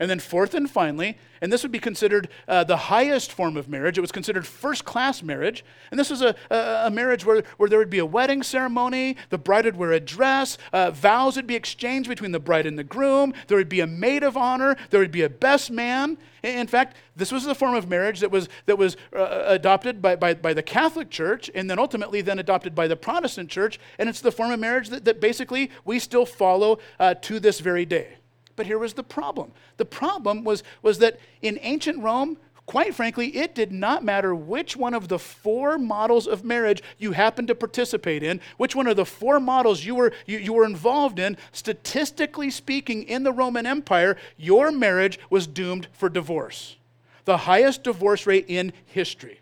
And 0.00 0.10
then, 0.10 0.18
fourth 0.18 0.52
and 0.52 0.68
finally, 0.68 1.16
and 1.44 1.52
this 1.52 1.62
would 1.62 1.70
be 1.70 1.78
considered 1.78 2.30
uh, 2.48 2.64
the 2.64 2.76
highest 2.78 3.30
form 3.30 3.58
of 3.58 3.68
marriage, 3.68 3.98
it 3.98 4.00
was 4.00 4.10
considered 4.10 4.46
first 4.46 4.86
class 4.86 5.22
marriage. 5.22 5.62
And 5.90 6.00
this 6.00 6.08
was 6.08 6.22
a, 6.22 6.34
a, 6.50 6.90
marriage 6.90 7.26
where, 7.26 7.42
where 7.58 7.68
there 7.68 7.78
would 7.78 7.90
be 7.90 7.98
a 7.98 8.06
wedding 8.06 8.42
ceremony, 8.42 9.18
the 9.28 9.36
bride 9.36 9.66
would 9.66 9.76
wear 9.76 9.92
a 9.92 10.00
dress, 10.00 10.56
uh, 10.72 10.90
vows 10.90 11.36
would 11.36 11.46
be 11.46 11.54
exchanged 11.54 12.08
between 12.08 12.32
the 12.32 12.40
bride 12.40 12.64
and 12.64 12.78
the 12.78 12.82
groom, 12.82 13.34
there 13.48 13.58
would 13.58 13.68
be 13.68 13.80
a 13.80 13.86
maid 13.86 14.22
of 14.22 14.38
honor, 14.38 14.74
there 14.88 15.00
would 15.00 15.10
be 15.10 15.20
a 15.20 15.28
best 15.28 15.70
man. 15.70 16.16
In 16.42 16.66
fact, 16.66 16.96
this 17.14 17.30
was 17.30 17.44
the 17.44 17.54
form 17.54 17.74
of 17.74 17.90
marriage 17.90 18.20
that 18.20 18.30
was, 18.30 18.48
that 18.64 18.78
was 18.78 18.96
uh, 19.14 19.42
adopted 19.44 20.00
by, 20.00 20.16
by, 20.16 20.32
by 20.32 20.54
the 20.54 20.62
Catholic 20.62 21.10
Church 21.10 21.50
and 21.54 21.68
then 21.68 21.78
ultimately 21.78 22.22
then 22.22 22.38
adopted 22.38 22.74
by 22.74 22.88
the 22.88 22.96
Protestant 22.96 23.50
Church. 23.50 23.78
And 23.98 24.08
it's 24.08 24.22
the 24.22 24.32
form 24.32 24.50
of 24.50 24.60
marriage 24.60 24.88
that, 24.88 25.04
that 25.04 25.20
basically 25.20 25.70
we 25.84 25.98
still 25.98 26.24
follow 26.24 26.78
uh, 26.98 27.12
to 27.16 27.38
this 27.38 27.60
very 27.60 27.84
day. 27.84 28.14
But 28.56 28.66
here 28.66 28.78
was 28.78 28.94
the 28.94 29.02
problem. 29.02 29.52
The 29.76 29.84
problem 29.84 30.44
was, 30.44 30.62
was 30.82 30.98
that 30.98 31.18
in 31.42 31.58
ancient 31.62 32.02
Rome, 32.02 32.38
quite 32.66 32.94
frankly, 32.94 33.36
it 33.36 33.54
did 33.54 33.72
not 33.72 34.04
matter 34.04 34.34
which 34.34 34.76
one 34.76 34.94
of 34.94 35.08
the 35.08 35.18
four 35.18 35.76
models 35.76 36.26
of 36.26 36.44
marriage 36.44 36.82
you 36.98 37.12
happened 37.12 37.48
to 37.48 37.54
participate 37.54 38.22
in, 38.22 38.40
which 38.56 38.74
one 38.74 38.86
of 38.86 38.96
the 38.96 39.04
four 39.04 39.40
models 39.40 39.84
you 39.84 39.94
were, 39.94 40.12
you, 40.26 40.38
you 40.38 40.52
were 40.52 40.64
involved 40.64 41.18
in. 41.18 41.36
Statistically 41.52 42.50
speaking, 42.50 43.02
in 43.04 43.22
the 43.22 43.32
Roman 43.32 43.66
Empire, 43.66 44.16
your 44.36 44.70
marriage 44.70 45.18
was 45.30 45.46
doomed 45.46 45.88
for 45.92 46.08
divorce. 46.08 46.76
The 47.24 47.38
highest 47.38 47.82
divorce 47.84 48.26
rate 48.26 48.46
in 48.48 48.72
history. 48.86 49.40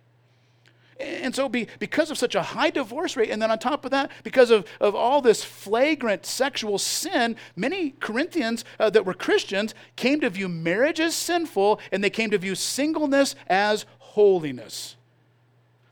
And 1.02 1.34
so, 1.34 1.48
be, 1.48 1.66
because 1.78 2.10
of 2.10 2.18
such 2.18 2.34
a 2.34 2.42
high 2.42 2.70
divorce 2.70 3.16
rate, 3.16 3.30
and 3.30 3.42
then 3.42 3.50
on 3.50 3.58
top 3.58 3.84
of 3.84 3.90
that, 3.90 4.10
because 4.22 4.50
of, 4.50 4.66
of 4.80 4.94
all 4.94 5.20
this 5.20 5.42
flagrant 5.42 6.24
sexual 6.24 6.78
sin, 6.78 7.36
many 7.56 7.90
Corinthians 7.98 8.64
uh, 8.78 8.88
that 8.90 9.04
were 9.04 9.14
Christians 9.14 9.74
came 9.96 10.20
to 10.20 10.30
view 10.30 10.48
marriage 10.48 11.00
as 11.00 11.16
sinful 11.16 11.80
and 11.90 12.04
they 12.04 12.10
came 12.10 12.30
to 12.30 12.38
view 12.38 12.54
singleness 12.54 13.34
as 13.48 13.84
holiness. 13.98 14.96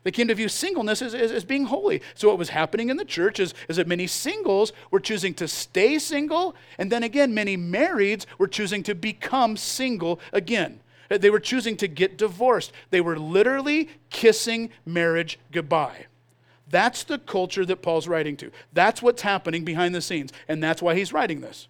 They 0.03 0.11
came 0.11 0.27
to 0.29 0.35
view 0.35 0.49
singleness 0.49 1.01
as, 1.01 1.13
as, 1.13 1.31
as, 1.31 1.43
being 1.43 1.65
holy. 1.65 2.01
So, 2.15 2.29
what 2.29 2.37
was 2.37 2.49
happening 2.49 2.89
in 2.89 2.97
the 2.97 3.05
church 3.05 3.39
is, 3.39 3.53
is 3.67 3.77
that 3.77 3.87
many 3.87 4.07
singles 4.07 4.73
were 4.89 4.99
choosing 4.99 5.33
to 5.35 5.47
stay 5.47 5.99
single, 5.99 6.55
and 6.79 6.91
then 6.91 7.03
again, 7.03 7.33
many 7.33 7.55
marrieds 7.55 8.25
were 8.39 8.47
choosing 8.47 8.81
to 8.83 8.95
become 8.95 9.57
single 9.57 10.19
again. 10.33 10.79
They 11.17 11.29
were 11.29 11.39
choosing 11.39 11.77
to 11.77 11.87
get 11.87 12.17
divorced. 12.17 12.71
They 12.89 13.01
were 13.01 13.17
literally 13.17 13.89
kissing 14.09 14.69
marriage 14.85 15.39
goodbye. 15.51 16.05
That's 16.69 17.03
the 17.03 17.19
culture 17.19 17.65
that 17.65 17.81
Paul's 17.81 18.07
writing 18.07 18.37
to. 18.37 18.51
That's 18.71 19.01
what's 19.01 19.21
happening 19.21 19.65
behind 19.65 19.93
the 19.93 20.01
scenes, 20.01 20.31
and 20.47 20.63
that's 20.63 20.81
why 20.81 20.95
he's 20.95 21.11
writing 21.11 21.41
this. 21.41 21.67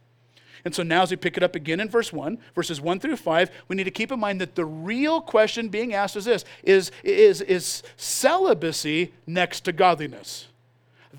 And 0.63 0.75
so 0.75 0.83
now, 0.83 1.01
as 1.01 1.09
we 1.09 1.17
pick 1.17 1.37
it 1.37 1.43
up 1.43 1.55
again 1.55 1.79
in 1.79 1.89
verse 1.89 2.13
1, 2.13 2.37
verses 2.53 2.79
1 2.79 2.99
through 2.99 3.17
5, 3.17 3.49
we 3.67 3.75
need 3.75 3.85
to 3.85 3.91
keep 3.91 4.11
in 4.11 4.19
mind 4.19 4.39
that 4.41 4.53
the 4.53 4.65
real 4.65 5.19
question 5.19 5.69
being 5.69 5.93
asked 5.93 6.15
is 6.15 6.25
this 6.25 6.45
is, 6.61 6.91
is, 7.03 7.41
is 7.41 7.81
celibacy 7.97 9.11
next 9.25 9.61
to 9.61 9.71
godliness? 9.71 10.49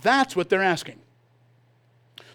That's 0.00 0.37
what 0.37 0.49
they're 0.49 0.62
asking. 0.62 1.01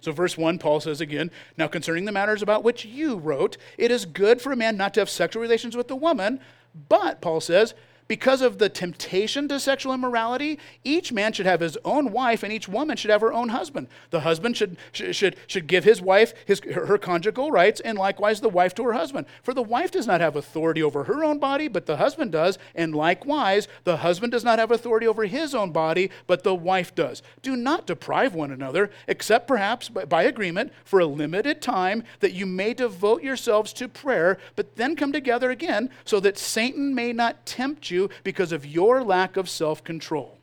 So, 0.08 0.14
verse 0.14 0.38
1, 0.38 0.58
Paul 0.60 0.80
says 0.80 1.02
again, 1.02 1.32
Now 1.58 1.68
concerning 1.68 2.06
the 2.06 2.14
matters 2.14 2.42
about 2.42 2.64
which 2.64 2.86
you 2.86 3.18
wrote, 3.18 3.58
it 3.78 3.92
is 3.92 4.06
good 4.06 4.42
for 4.42 4.54
a 4.54 4.56
man 4.56 4.78
not 4.78 4.94
to 4.94 5.02
have 5.02 5.10
sexual 5.10 5.42
relations 5.42 5.76
with 5.76 5.92
a 5.92 5.98
woman, 5.98 6.40
but, 6.88 7.20
Paul 7.20 7.42
says, 7.42 7.74
because 8.08 8.42
of 8.42 8.58
the 8.58 8.70
temptation 8.70 9.48
to 9.50 9.60
sexual 9.60 9.94
immorality, 9.94 10.60
each 10.84 11.12
man 11.12 11.34
should 11.34 11.46
have 11.46 11.60
his 11.60 11.78
own 11.84 12.12
wife 12.12 12.44
and 12.44 12.54
each 12.54 12.68
woman 12.68 12.96
should 12.96 13.12
have 13.12 13.22
her 13.22 13.34
own 13.34 13.50
husband. 13.50 13.88
The 14.12 14.22
husband 14.22 14.56
should, 14.56 14.78
should, 14.92 15.36
should 15.48 15.68
give 15.68 15.84
his 15.84 16.02
wife 16.02 16.34
his, 16.46 16.60
her 16.60 16.98
conjugal 16.98 17.52
rights, 17.52 17.80
and 17.82 17.98
likewise 17.98 18.42
the 18.42 18.50
wife 18.50 18.74
to 18.76 18.84
her 18.84 18.94
husband. 18.94 19.28
For 19.44 19.54
the 19.54 19.62
wife 19.62 19.92
does 19.92 20.08
not 20.08 20.22
have 20.22 20.36
authority 20.36 20.82
over 20.82 21.04
her 21.06 21.24
own 21.24 21.40
body, 21.40 21.68
but 21.68 21.86
the 21.86 21.98
husband 21.98 22.32
does, 22.32 22.58
and 22.76 22.96
likewise 22.96 23.68
the 23.84 23.98
husband 23.98 24.32
does 24.32 24.44
not 24.44 24.60
have 24.60 24.72
authority 24.72 25.08
over 25.08 25.26
his 25.26 25.54
own 25.54 25.72
body, 25.72 26.10
but 26.28 26.44
the 26.44 26.56
wife 26.56 26.96
does. 26.96 27.22
Do 27.42 27.56
not 27.56 27.88
deprive 27.88 28.34
one 28.34 28.52
another, 28.52 28.90
except 29.08 29.48
perhaps 29.48 29.90
by, 29.90 30.28
agreement 30.28 30.74
for 30.84 31.00
a 31.00 31.06
limited 31.06 31.62
time, 31.62 32.04
that 32.20 32.34
you 32.34 32.46
may 32.46 32.74
devote 32.74 33.24
yourselves 33.24 33.72
to 33.74 33.88
prayer, 33.88 34.38
but 34.56 34.76
then 34.76 34.96
come 34.96 35.12
together 35.12 35.52
again, 35.52 35.90
so 36.04 36.20
that 36.20 36.38
Satan 36.38 36.94
may 36.94 37.14
not 37.14 37.46
tempt 37.46 37.90
you 37.92 37.97
because 38.24 38.52
of 38.52 38.66
your 38.66 39.04
lack 39.04 39.38
of 39.38 39.50
self 39.50 39.84
control. 39.84 40.38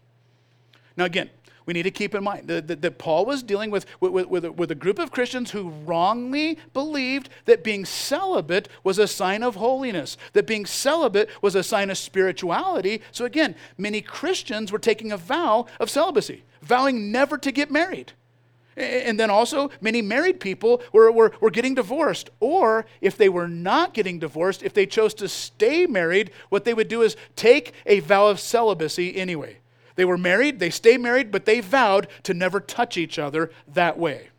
Now, 0.96 1.04
again, 1.04 1.30
we 1.66 1.72
need 1.72 1.84
to 1.84 1.90
keep 1.90 2.14
in 2.14 2.22
mind 2.22 2.48
that, 2.48 2.68
that, 2.68 2.82
that 2.82 2.98
Paul 2.98 3.24
was 3.24 3.42
dealing 3.42 3.70
with, 3.70 3.86
with, 4.00 4.26
with, 4.26 4.44
with 4.44 4.70
a 4.70 4.74
group 4.74 4.98
of 4.98 5.10
Christians 5.10 5.50
who 5.50 5.70
wrongly 5.70 6.58
believed 6.72 7.30
that 7.46 7.64
being 7.64 7.84
celibate 7.84 8.68
was 8.82 8.98
a 8.98 9.08
sign 9.08 9.42
of 9.42 9.54
holiness, 9.56 10.16
that 10.34 10.46
being 10.46 10.66
celibate 10.66 11.30
was 11.40 11.54
a 11.54 11.62
sign 11.62 11.90
of 11.90 11.96
spirituality. 11.96 13.00
So, 13.12 13.24
again, 13.24 13.54
many 13.78 14.02
Christians 14.02 14.70
were 14.70 14.78
taking 14.78 15.10
a 15.10 15.16
vow 15.16 15.66
of 15.80 15.88
celibacy, 15.88 16.42
vowing 16.60 17.10
never 17.10 17.38
to 17.38 17.50
get 17.50 17.70
married. 17.70 18.12
And 18.76 19.20
then 19.20 19.30
also, 19.30 19.70
many 19.80 20.02
married 20.02 20.40
people 20.40 20.82
were, 20.92 21.10
were, 21.12 21.32
were 21.40 21.50
getting 21.50 21.74
divorced. 21.74 22.30
Or 22.40 22.86
if 23.00 23.16
they 23.16 23.28
were 23.28 23.46
not 23.46 23.94
getting 23.94 24.18
divorced, 24.18 24.62
if 24.62 24.74
they 24.74 24.86
chose 24.86 25.14
to 25.14 25.28
stay 25.28 25.86
married, 25.86 26.32
what 26.48 26.64
they 26.64 26.74
would 26.74 26.88
do 26.88 27.02
is 27.02 27.16
take 27.36 27.72
a 27.86 28.00
vow 28.00 28.26
of 28.26 28.40
celibacy 28.40 29.16
anyway. 29.16 29.58
They 29.96 30.04
were 30.04 30.18
married, 30.18 30.58
they 30.58 30.70
stay 30.70 30.96
married, 30.96 31.30
but 31.30 31.44
they 31.44 31.60
vowed 31.60 32.08
to 32.24 32.34
never 32.34 32.58
touch 32.58 32.96
each 32.96 33.18
other 33.18 33.52
that 33.68 33.96
way. 33.96 34.30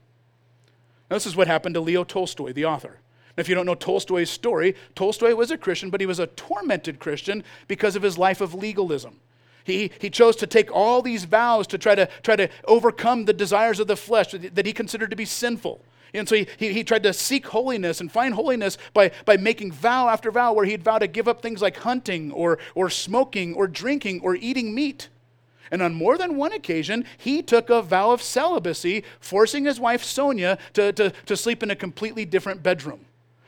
Now, 1.10 1.16
this 1.16 1.26
is 1.26 1.36
what 1.36 1.48
happened 1.48 1.76
to 1.76 1.82
Leo 1.82 2.04
Tolstoy, 2.04 2.52
the 2.52 2.66
author. 2.66 3.00
Now, 3.38 3.42
if 3.42 3.48
you 3.48 3.56
don't 3.56 3.66
know 3.66 3.76
Tolstoy's 3.76 4.30
story, 4.30 4.76
Tolstoy 4.96 5.34
was 5.34 5.52
a 5.52 5.58
Christian, 5.58 5.90
but 5.90 6.02
he 6.02 6.08
was 6.08 6.20
a 6.20 6.28
tormented 6.28 7.00
Christian 7.00 7.44
because 7.68 7.96
of 7.96 8.02
his 8.02 8.18
life 8.18 8.42
of 8.42 8.54
legalism. 8.54 9.20
He, 9.66 9.92
he 10.00 10.12
chose 10.12 10.36
to 10.38 10.48
take 10.48 10.72
all 10.72 11.02
these 11.02 11.26
vows 11.26 11.66
to 11.68 11.80
try 11.80 11.96
to, 11.96 12.08
try 12.22 12.36
to 12.36 12.50
overcome 12.66 13.26
the 13.26 13.34
desires 13.34 13.80
of 13.80 13.88
the 13.88 13.98
flesh 13.98 14.32
that 14.32 14.66
he 14.66 14.72
considered 14.72 15.10
to 15.10 15.16
be 15.16 15.26
sinful. 15.26 15.82
And 16.14 16.30
so 16.30 16.36
he, 16.36 16.48
he, 16.58 16.72
he, 16.72 16.84
tried 16.84 17.04
to 17.04 17.12
seek 17.12 17.48
holiness 17.48 18.00
and 18.00 18.12
find 18.12 18.36
holiness 18.36 18.78
by, 18.94 19.12
by 19.26 19.38
making 19.38 19.72
vow 19.72 20.08
after 20.08 20.32
vow 20.32 20.54
where 20.54 20.66
he'd 20.66 20.84
vow 20.84 21.00
to 21.00 21.08
give 21.08 21.28
up 21.28 21.42
things 21.42 21.62
like 21.62 21.78
hunting 21.78 22.32
or, 22.32 22.60
or 22.76 22.90
smoking 22.90 23.56
or 23.56 23.68
drinking 23.68 24.22
or 24.22 24.36
eating 24.36 24.74
meat. 24.74 25.10
And 25.72 25.82
on 25.82 25.96
more 25.96 26.18
than 26.18 26.38
one 26.38 26.54
occasion, 26.54 27.06
he 27.18 27.42
took 27.42 27.72
a 27.72 27.82
vow 27.82 28.12
of 28.12 28.22
celibacy, 28.22 29.04
forcing 29.20 29.66
his 29.66 29.80
wife 29.80 30.04
Sonia 30.04 30.60
to, 30.74 30.94
to, 30.94 31.10
to 31.26 31.36
sleep 31.36 31.64
in 31.64 31.72
a 31.72 31.76
completely 31.76 32.24
different 32.24 32.62
bedroom. 32.62 33.06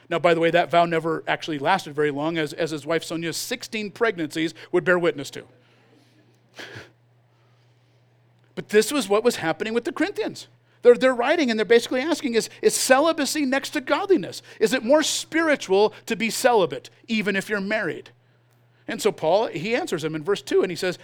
Now, 0.09 0.17
by 0.17 0.33
the 0.33 0.39
way, 0.39 0.49
that 0.49 0.71
vow 0.71 0.85
never 0.85 1.23
actually 1.27 1.59
lasted 1.59 1.93
very 1.93 2.11
long, 2.11 2.37
as, 2.37 2.53
as 2.53 2.71
his 2.71 2.87
wife 2.87 3.03
Sonia's 3.03 3.37
16 3.37 3.91
pregnancies 3.91 4.55
would 4.71 4.83
bear 4.83 4.97
witness 4.97 5.29
to. 5.31 5.43
But 8.55 8.69
this 8.69 8.91
was 8.91 9.07
what 9.07 9.23
was 9.23 9.37
happening 9.37 9.73
with 9.73 9.85
the 9.85 9.91
Corinthians. 9.91 10.47
They're, 10.81 10.95
they're 10.95 11.13
writing 11.13 11.49
and 11.49 11.59
they're 11.59 11.65
basically 11.65 12.01
asking 12.01 12.35
is, 12.35 12.49
is 12.61 12.75
celibacy 12.75 13.45
next 13.45 13.71
to 13.71 13.81
godliness? 13.81 14.41
Is 14.59 14.73
it 14.73 14.83
more 14.83 15.03
spiritual 15.03 15.93
to 16.05 16.15
be 16.15 16.29
celibate, 16.29 16.89
even 17.07 17.35
if 17.35 17.49
you're 17.49 17.61
married? 17.61 18.11
And 18.87 19.01
so 19.01 19.11
Paul, 19.11 19.47
he 19.47 19.75
answers 19.75 20.01
them 20.01 20.15
in 20.15 20.23
verse 20.23 20.41
2, 20.41 20.61
and 20.61 20.71
he 20.71 20.75
says, 20.75 20.97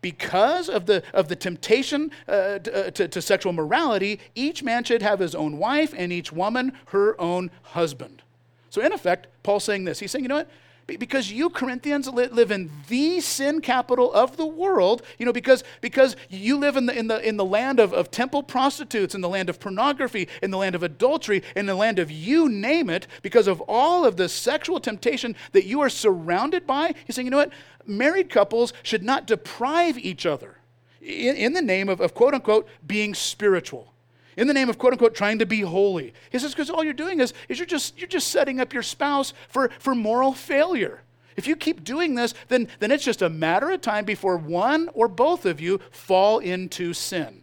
because 0.00 0.68
of 0.68 0.86
the, 0.86 1.02
of 1.12 1.28
the 1.28 1.36
temptation 1.36 2.10
uh, 2.26 2.58
to, 2.60 2.86
uh, 2.86 2.90
to, 2.92 3.08
to 3.08 3.20
sexual 3.20 3.52
morality, 3.52 4.20
each 4.34 4.62
man 4.62 4.84
should 4.84 5.02
have 5.02 5.18
his 5.18 5.34
own 5.34 5.58
wife 5.58 5.92
and 5.96 6.12
each 6.12 6.32
woman 6.32 6.72
her 6.86 7.20
own 7.20 7.50
husband. 7.62 8.22
So, 8.70 8.80
in 8.80 8.92
effect, 8.92 9.26
Paul's 9.42 9.64
saying 9.64 9.84
this. 9.84 9.98
He's 9.98 10.10
saying, 10.10 10.24
you 10.24 10.28
know 10.28 10.36
what? 10.36 10.50
Because 10.96 11.30
you 11.30 11.50
corinthians 11.50 12.08
live 12.08 12.50
in 12.50 12.70
the 12.88 13.20
sin 13.20 13.60
capital 13.60 14.12
of 14.12 14.36
the 14.36 14.46
world 14.46 15.02
you 15.18 15.26
know 15.26 15.32
because 15.32 15.62
because 15.80 16.16
you 16.30 16.56
live 16.56 16.76
in 16.76 16.86
the 16.86 16.98
in 16.98 17.08
the 17.08 17.26
in 17.26 17.36
the 17.36 17.44
land 17.44 17.78
of, 17.78 17.92
of 17.92 18.10
temple 18.10 18.42
prostitutes 18.42 19.14
in 19.14 19.20
the 19.20 19.28
land 19.28 19.50
of 19.50 19.60
pornography 19.60 20.28
in 20.42 20.50
the 20.50 20.56
land 20.56 20.74
of 20.74 20.82
adultery 20.82 21.42
in 21.54 21.66
the 21.66 21.74
land 21.74 21.98
of 21.98 22.10
you 22.10 22.48
name 22.48 22.88
it 22.88 23.06
because 23.22 23.46
of 23.46 23.60
all 23.62 24.04
of 24.04 24.16
the 24.16 24.28
sexual 24.28 24.80
temptation 24.80 25.36
that 25.52 25.66
you 25.66 25.80
are 25.80 25.90
surrounded 25.90 26.66
by 26.66 26.94
he's 27.04 27.16
saying 27.16 27.26
you 27.26 27.30
know 27.30 27.36
what? 27.36 27.52
Married 27.86 28.30
couples 28.30 28.72
should 28.82 29.02
not 29.02 29.26
deprive 29.26 29.98
each 29.98 30.26
other 30.26 30.56
in, 31.00 31.36
in 31.36 31.52
the 31.52 31.62
name 31.62 31.88
of, 31.88 32.00
of 32.00 32.14
quote 32.14 32.34
unquote 32.34 32.68
being 32.86 33.14
spiritual 33.14 33.92
in 34.38 34.46
the 34.46 34.54
name 34.54 34.70
of 34.70 34.78
quote 34.78 34.92
unquote 34.92 35.16
trying 35.16 35.40
to 35.40 35.46
be 35.46 35.60
holy. 35.60 36.14
He 36.30 36.38
says, 36.38 36.52
because 36.52 36.70
all 36.70 36.84
you're 36.84 36.94
doing 36.94 37.20
is, 37.20 37.34
is 37.48 37.58
you're 37.58 37.66
just 37.66 37.98
you're 37.98 38.08
just 38.08 38.28
setting 38.28 38.60
up 38.60 38.72
your 38.72 38.84
spouse 38.84 39.34
for, 39.48 39.68
for 39.80 39.94
moral 39.94 40.32
failure. 40.32 41.02
If 41.36 41.46
you 41.46 41.56
keep 41.56 41.84
doing 41.84 42.14
this, 42.14 42.34
then, 42.46 42.68
then 42.78 42.90
it's 42.90 43.04
just 43.04 43.20
a 43.20 43.28
matter 43.28 43.70
of 43.70 43.80
time 43.80 44.04
before 44.04 44.36
one 44.36 44.88
or 44.94 45.08
both 45.08 45.44
of 45.44 45.60
you 45.60 45.80
fall 45.90 46.38
into 46.38 46.94
sin. 46.94 47.42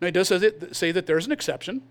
Now 0.00 0.06
he 0.06 0.10
does 0.10 0.28
say 0.72 0.92
that 0.92 1.06
there's 1.06 1.26
an 1.26 1.32
exception. 1.32 1.82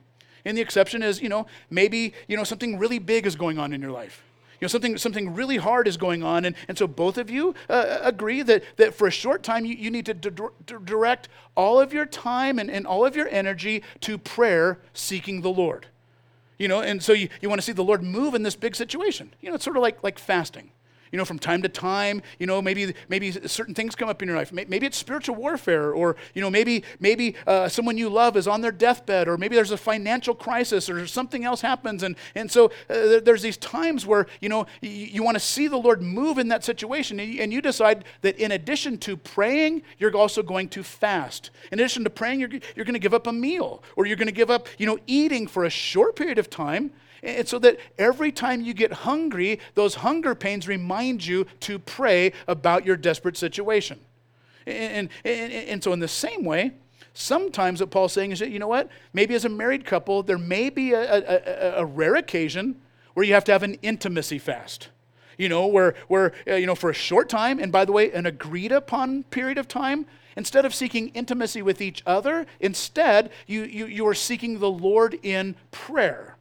And 0.46 0.58
the 0.58 0.62
exception 0.62 1.04
is, 1.04 1.22
you 1.22 1.30
know, 1.30 1.48
maybe, 1.70 2.14
you 2.28 2.36
know, 2.36 2.44
something 2.44 2.78
really 2.78 3.00
big 3.00 3.26
is 3.26 3.36
going 3.36 3.58
on 3.58 3.72
in 3.72 3.82
your 3.82 3.92
life 3.92 4.24
know, 4.64 4.68
something, 4.68 4.98
something 4.98 5.34
really 5.34 5.58
hard 5.58 5.88
is 5.88 5.98
going 5.98 6.24
on. 6.24 6.46
And, 6.46 6.56
and 6.68 6.78
so 6.78 6.88
both 6.88 7.18
of 7.18 7.30
you 7.30 7.54
uh, 7.70 8.00
agree 8.02 8.42
that, 8.44 8.64
that 8.78 8.94
for 8.94 9.08
a 9.08 9.12
short 9.12 9.44
time 9.44 9.66
you, 9.66 9.76
you 9.76 9.92
need 9.92 10.06
to, 10.06 10.14
to 10.14 10.80
direct 10.84 11.30
all 11.56 11.80
of 11.80 11.94
your 11.94 12.06
time 12.06 12.60
and, 12.60 12.70
and 12.70 12.88
all 12.88 13.06
of 13.06 13.16
your 13.16 13.28
energy 13.30 13.84
to 14.02 14.18
prayer 14.18 14.80
seeking 14.94 15.42
the 15.42 15.50
Lord. 15.50 15.88
You 16.58 16.68
know, 16.68 16.82
and 16.82 17.02
so 17.02 17.14
you, 17.14 17.30
you 17.42 17.50
want 17.50 17.60
to 17.60 17.66
see 17.66 17.72
the 17.72 17.84
Lord 17.84 18.04
move 18.04 18.36
in 18.36 18.44
this 18.44 18.56
big 18.56 18.76
situation. 18.76 19.34
You 19.42 19.50
know, 19.50 19.56
it's 19.56 19.64
sort 19.64 19.76
of 19.76 19.84
like, 19.84 20.04
like 20.04 20.20
fasting 20.20 20.72
you 21.14 21.18
know, 21.18 21.26
from 21.26 21.38
time 21.38 21.62
to 21.62 21.70
time, 21.70 22.24
you 22.40 22.48
know, 22.48 22.60
maybe 22.60 22.96
maybe 23.08 23.32
certain 23.48 23.76
things 23.76 23.94
come 23.94 24.10
up 24.10 24.24
in 24.24 24.28
your 24.28 24.36
life. 24.36 24.52
Maybe 24.52 24.88
it's 24.88 24.98
spiritual 24.98 25.36
warfare, 25.36 25.94
or 25.94 26.16
you 26.34 26.42
know, 26.42 26.50
maybe 26.50 26.84
maybe 27.00 27.36
uh, 27.46 27.70
someone 27.70 28.00
you 28.00 28.10
love 28.10 28.36
is 28.36 28.48
on 28.48 28.62
their 28.62 28.72
deathbed, 28.72 29.28
or 29.28 29.38
maybe 29.38 29.56
there's 29.56 29.70
a 29.70 29.78
financial 29.78 30.34
crisis, 30.34 30.90
or 30.90 31.06
something 31.06 31.46
else 31.46 31.62
happens, 31.62 32.02
and 32.02 32.16
and 32.34 32.52
so 32.52 32.72
uh, 32.90 33.20
there's 33.24 33.44
these 33.44 33.58
times 33.58 34.08
where 34.08 34.26
you 34.42 34.50
know 34.50 34.66
you, 34.82 34.90
you 34.90 35.24
want 35.24 35.36
to 35.36 35.40
see 35.40 35.68
the 35.68 35.78
Lord 35.78 36.02
move 36.02 36.40
in 36.40 36.48
that 36.48 36.64
situation, 36.64 37.20
and 37.20 37.32
you, 37.32 37.44
and 37.44 37.54
you 37.54 37.62
decide 37.62 38.06
that 38.22 38.38
in 38.38 38.52
addition 38.52 38.98
to 38.98 39.16
praying, 39.16 39.84
you're 40.00 40.18
also 40.18 40.42
going 40.42 40.68
to 40.70 40.82
fast. 40.82 41.52
In 41.72 41.80
addition 41.80 42.04
to 42.06 42.10
praying, 42.10 42.40
you're 42.40 42.50
you're 42.76 42.86
going 42.86 42.94
to 42.94 43.00
give 43.00 43.14
up 43.14 43.28
a 43.28 43.34
meal, 43.34 43.84
or 43.96 44.08
you're 44.08 44.18
going 44.18 44.26
to 44.26 44.34
give 44.34 44.50
up 44.50 44.68
you 44.80 44.88
know 44.88 44.98
eating 45.06 45.46
for 45.46 45.66
a 45.66 45.70
short 45.70 46.16
period 46.16 46.40
of 46.40 46.50
time 46.50 46.92
and 47.24 47.48
so 47.48 47.58
that 47.60 47.78
every 47.98 48.32
time 48.32 48.62
you 48.62 48.74
get 48.74 48.92
hungry, 48.92 49.60
those 49.76 49.96
hunger 49.96 50.36
pains 50.36 50.68
remind 50.68 51.26
you 51.26 51.48
to 51.62 51.80
pray 51.80 52.34
about 52.48 52.86
your 52.86 52.98
desperate 52.98 53.38
situation. 53.38 54.00
And, 54.68 55.10
and, 55.24 55.52
and, 55.54 55.84
so, 55.84 55.94
in 55.94 56.00
the 56.00 56.08
same 56.08 56.44
way, 56.44 56.72
sometimes 57.14 57.80
what 57.80 57.92
Paul's 57.92 58.14
saying 58.14 58.32
is 58.32 58.40
that, 58.40 58.50
you 58.50 58.60
know 58.60 58.68
what? 58.68 58.90
Maybe 59.14 59.36
as 59.36 59.46
a 59.46 59.50
married 59.50 59.86
couple, 59.86 60.24
there 60.24 60.38
may 60.38 60.70
be 60.70 60.94
a, 60.94 61.02
a, 61.02 61.78
a, 61.78 61.82
a 61.82 61.86
rare 61.86 62.16
occasion 62.16 62.76
where 63.14 63.26
you 63.26 63.34
have 63.34 63.44
to 63.46 63.52
have 63.52 63.64
an 63.64 63.76
intimacy 63.82 64.40
fast. 64.40 64.90
you 65.38 65.50
know, 65.50 65.68
where, 65.68 65.96
where 66.08 66.34
uh, 66.48 66.56
you 66.56 66.66
know, 66.66 66.76
for 66.76 66.90
a 66.90 66.94
short 66.94 67.30
time, 67.30 67.60
and 67.60 67.72
by 67.72 67.86
the 67.86 67.92
way, 67.92 68.12
an 68.12 68.26
agreed 68.26 68.72
upon 68.72 69.24
period 69.24 69.58
of 69.58 69.68
time, 69.68 70.06
instead 70.36 70.66
of 70.66 70.74
seeking 70.74 71.10
intimacy 71.10 71.62
with 71.62 71.82
each 71.82 72.04
other, 72.06 72.46
instead, 72.60 73.32
you, 73.48 73.64
you, 73.64 73.86
you 73.86 74.08
are 74.08 74.16
seeking 74.16 74.60
the 74.60 74.70
Lord 74.70 75.20
in 75.24 75.56
prayer. 75.72 76.33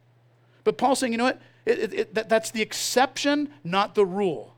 But 0.63 0.77
Paul's 0.77 0.99
saying, 0.99 1.11
you 1.11 1.17
know 1.17 1.25
what? 1.25 1.41
It, 1.65 1.79
it, 1.79 1.93
it, 1.93 2.15
that, 2.15 2.29
that's 2.29 2.51
the 2.51 2.61
exception, 2.61 3.49
not 3.63 3.95
the 3.95 4.05
rule. 4.05 4.53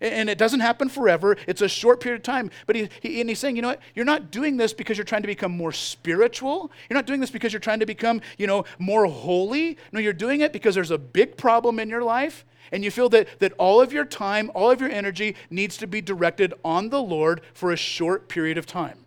And 0.00 0.28
it 0.28 0.36
doesn't 0.36 0.60
happen 0.60 0.90
forever. 0.90 1.38
It's 1.46 1.62
a 1.62 1.68
short 1.68 2.00
period 2.00 2.20
of 2.20 2.22
time. 2.22 2.50
But 2.66 2.76
he, 2.76 2.88
he, 3.00 3.20
and 3.20 3.30
he's 3.30 3.38
saying, 3.38 3.56
you 3.56 3.62
know 3.62 3.68
what? 3.68 3.80
You're 3.94 4.04
not 4.04 4.30
doing 4.30 4.58
this 4.58 4.74
because 4.74 4.98
you're 4.98 5.06
trying 5.06 5.22
to 5.22 5.26
become 5.26 5.52
more 5.52 5.72
spiritual. 5.72 6.70
You're 6.88 6.96
not 6.96 7.06
doing 7.06 7.20
this 7.20 7.30
because 7.30 7.52
you're 7.52 7.60
trying 7.60 7.80
to 7.80 7.86
become, 7.86 8.20
you 8.36 8.46
know, 8.46 8.64
more 8.78 9.06
holy. 9.06 9.78
No, 9.92 10.00
you're 10.00 10.12
doing 10.12 10.42
it 10.42 10.52
because 10.52 10.74
there's 10.74 10.90
a 10.90 10.98
big 10.98 11.38
problem 11.38 11.78
in 11.78 11.88
your 11.88 12.02
life. 12.02 12.44
And 12.72 12.84
you 12.84 12.90
feel 12.90 13.08
that, 13.10 13.38
that 13.38 13.52
all 13.58 13.80
of 13.80 13.92
your 13.92 14.04
time, 14.04 14.50
all 14.54 14.70
of 14.70 14.80
your 14.80 14.90
energy 14.90 15.34
needs 15.48 15.78
to 15.78 15.86
be 15.86 16.02
directed 16.02 16.52
on 16.64 16.90
the 16.90 17.00
Lord 17.00 17.40
for 17.54 17.72
a 17.72 17.76
short 17.76 18.28
period 18.28 18.58
of 18.58 18.66
time. 18.66 19.06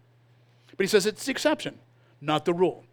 But 0.75 0.85
he 0.85 0.87
says 0.87 1.05
it's 1.05 1.25
the 1.25 1.31
exception, 1.31 1.77
not 2.19 2.45
the 2.45 2.53
rule. 2.53 2.85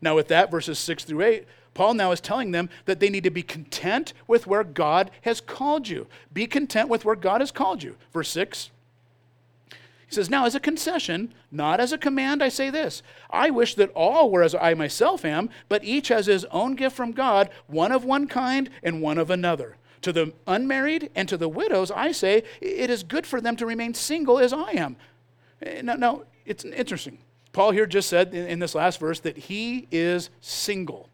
Now, 0.00 0.16
with 0.16 0.28
that, 0.28 0.50
verses 0.50 0.78
6 0.78 1.04
through 1.04 1.22
8, 1.22 1.44
Paul 1.76 1.92
now 1.92 2.10
is 2.10 2.22
telling 2.22 2.52
them 2.52 2.70
that 2.86 3.00
they 3.00 3.10
need 3.10 3.24
to 3.24 3.30
be 3.30 3.42
content 3.42 4.14
with 4.26 4.46
where 4.46 4.64
God 4.64 5.10
has 5.20 5.42
called 5.42 5.88
you. 5.88 6.06
Be 6.32 6.46
content 6.46 6.88
with 6.88 7.04
where 7.04 7.14
God 7.14 7.42
has 7.42 7.52
called 7.52 7.82
you. 7.82 7.96
Verse 8.14 8.30
6. 8.30 8.70
He 9.68 10.14
says, 10.14 10.30
Now, 10.30 10.46
as 10.46 10.54
a 10.54 10.60
concession, 10.60 11.34
not 11.50 11.78
as 11.78 11.92
a 11.92 11.98
command, 11.98 12.42
I 12.42 12.48
say 12.48 12.70
this 12.70 13.02
I 13.28 13.50
wish 13.50 13.74
that 13.74 13.90
all 13.90 14.30
were 14.30 14.42
as 14.42 14.54
I 14.54 14.72
myself 14.72 15.22
am, 15.22 15.50
but 15.68 15.84
each 15.84 16.08
has 16.08 16.24
his 16.24 16.46
own 16.46 16.76
gift 16.76 16.96
from 16.96 17.12
God, 17.12 17.50
one 17.66 17.92
of 17.92 18.06
one 18.06 18.26
kind 18.26 18.70
and 18.82 19.02
one 19.02 19.18
of 19.18 19.28
another. 19.28 19.76
To 20.00 20.14
the 20.14 20.32
unmarried 20.46 21.10
and 21.14 21.28
to 21.28 21.36
the 21.36 21.48
widows, 21.48 21.90
I 21.90 22.12
say, 22.12 22.42
it 22.62 22.88
is 22.88 23.02
good 23.02 23.26
for 23.26 23.42
them 23.42 23.54
to 23.56 23.66
remain 23.66 23.92
single 23.92 24.38
as 24.38 24.54
I 24.54 24.70
am. 24.70 24.96
Eh, 25.60 25.82
now, 25.82 25.96
now 25.96 26.22
it's 26.46 26.64
interesting. 26.64 27.18
Paul 27.52 27.72
here 27.72 27.84
just 27.84 28.08
said 28.08 28.32
in 28.32 28.60
this 28.60 28.74
last 28.74 28.98
verse 28.98 29.20
that 29.20 29.36
he 29.36 29.88
is 29.90 30.30
single. 30.40 31.10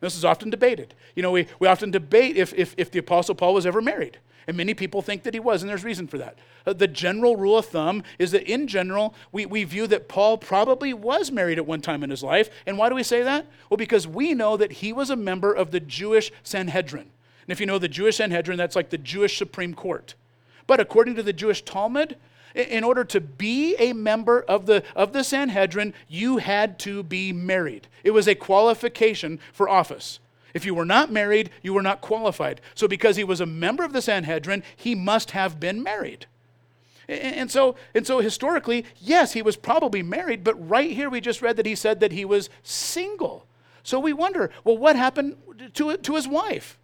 This 0.00 0.16
is 0.16 0.24
often 0.24 0.50
debated. 0.50 0.94
You 1.14 1.22
know, 1.22 1.30
we, 1.30 1.46
we 1.58 1.68
often 1.68 1.90
debate 1.90 2.36
if, 2.36 2.54
if, 2.54 2.74
if 2.78 2.90
the 2.90 2.98
Apostle 2.98 3.34
Paul 3.34 3.54
was 3.54 3.66
ever 3.66 3.82
married. 3.82 4.18
And 4.46 4.56
many 4.56 4.74
people 4.74 5.02
think 5.02 5.22
that 5.24 5.34
he 5.34 5.40
was, 5.40 5.62
and 5.62 5.70
there's 5.70 5.84
reason 5.84 6.06
for 6.06 6.18
that. 6.18 6.38
Uh, 6.66 6.72
the 6.72 6.88
general 6.88 7.36
rule 7.36 7.58
of 7.58 7.66
thumb 7.66 8.02
is 8.18 8.32
that 8.32 8.50
in 8.50 8.66
general, 8.66 9.14
we, 9.30 9.46
we 9.46 9.64
view 9.64 9.86
that 9.88 10.08
Paul 10.08 10.38
probably 10.38 10.94
was 10.94 11.30
married 11.30 11.58
at 11.58 11.66
one 11.66 11.82
time 11.82 12.02
in 12.02 12.10
his 12.10 12.22
life. 12.22 12.50
And 12.66 12.78
why 12.78 12.88
do 12.88 12.94
we 12.94 13.02
say 13.02 13.22
that? 13.22 13.46
Well, 13.68 13.76
because 13.76 14.08
we 14.08 14.34
know 14.34 14.56
that 14.56 14.72
he 14.72 14.92
was 14.92 15.10
a 15.10 15.16
member 15.16 15.52
of 15.52 15.70
the 15.70 15.80
Jewish 15.80 16.32
Sanhedrin. 16.42 17.02
And 17.02 17.52
if 17.52 17.60
you 17.60 17.66
know 17.66 17.78
the 17.78 17.88
Jewish 17.88 18.16
Sanhedrin, 18.16 18.58
that's 18.58 18.76
like 18.76 18.90
the 18.90 18.98
Jewish 18.98 19.36
Supreme 19.36 19.74
Court. 19.74 20.14
But 20.66 20.80
according 20.80 21.16
to 21.16 21.22
the 21.22 21.32
Jewish 21.32 21.62
Talmud, 21.62 22.16
in 22.54 22.84
order 22.84 23.04
to 23.04 23.20
be 23.20 23.76
a 23.76 23.92
member 23.92 24.40
of 24.42 24.66
the, 24.66 24.82
of 24.96 25.12
the 25.12 25.24
Sanhedrin, 25.24 25.94
you 26.08 26.38
had 26.38 26.78
to 26.80 27.02
be 27.02 27.32
married. 27.32 27.88
It 28.04 28.10
was 28.10 28.26
a 28.26 28.34
qualification 28.34 29.38
for 29.52 29.68
office. 29.68 30.18
If 30.52 30.64
you 30.64 30.74
were 30.74 30.84
not 30.84 31.12
married, 31.12 31.50
you 31.62 31.72
were 31.74 31.82
not 31.82 32.00
qualified. 32.00 32.60
So, 32.74 32.88
because 32.88 33.16
he 33.16 33.24
was 33.24 33.40
a 33.40 33.46
member 33.46 33.84
of 33.84 33.92
the 33.92 34.02
Sanhedrin, 34.02 34.64
he 34.76 34.94
must 34.94 35.30
have 35.30 35.60
been 35.60 35.82
married. 35.82 36.26
And 37.08 37.50
so, 37.50 37.74
and 37.94 38.06
so 38.06 38.20
historically, 38.20 38.84
yes, 39.00 39.32
he 39.32 39.42
was 39.42 39.56
probably 39.56 40.02
married, 40.02 40.44
but 40.44 40.68
right 40.68 40.92
here 40.92 41.10
we 41.10 41.20
just 41.20 41.42
read 41.42 41.56
that 41.56 41.66
he 41.66 41.74
said 41.74 41.98
that 42.00 42.12
he 42.12 42.24
was 42.24 42.48
single. 42.62 43.46
So 43.82 43.98
we 43.98 44.12
wonder, 44.12 44.50
well, 44.62 44.78
what 44.78 44.94
happened 44.94 45.36
to, 45.74 45.96
to 45.96 46.14
his 46.14 46.28
wife? 46.28 46.78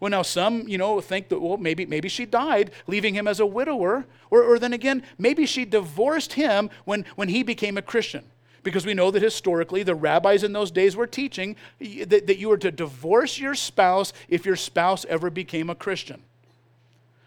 Well, 0.00 0.10
now 0.10 0.22
some, 0.22 0.68
you 0.68 0.78
know, 0.78 1.00
think 1.00 1.28
that, 1.28 1.40
well, 1.40 1.56
maybe, 1.56 1.84
maybe 1.86 2.08
she 2.08 2.24
died, 2.24 2.70
leaving 2.86 3.14
him 3.14 3.26
as 3.26 3.40
a 3.40 3.46
widower. 3.46 4.06
Or, 4.30 4.42
or 4.42 4.58
then 4.58 4.72
again, 4.72 5.02
maybe 5.18 5.46
she 5.46 5.64
divorced 5.64 6.34
him 6.34 6.70
when, 6.84 7.04
when 7.16 7.28
he 7.28 7.42
became 7.42 7.76
a 7.76 7.82
Christian. 7.82 8.24
Because 8.62 8.84
we 8.84 8.94
know 8.94 9.10
that 9.10 9.22
historically, 9.22 9.82
the 9.82 9.94
rabbis 9.94 10.42
in 10.42 10.52
those 10.52 10.70
days 10.70 10.94
were 10.94 11.06
teaching 11.06 11.56
that, 11.80 12.26
that 12.26 12.38
you 12.38 12.48
were 12.48 12.58
to 12.58 12.70
divorce 12.70 13.38
your 13.38 13.54
spouse 13.54 14.12
if 14.28 14.44
your 14.44 14.56
spouse 14.56 15.04
ever 15.08 15.30
became 15.30 15.70
a 15.70 15.74
Christian. 15.74 16.22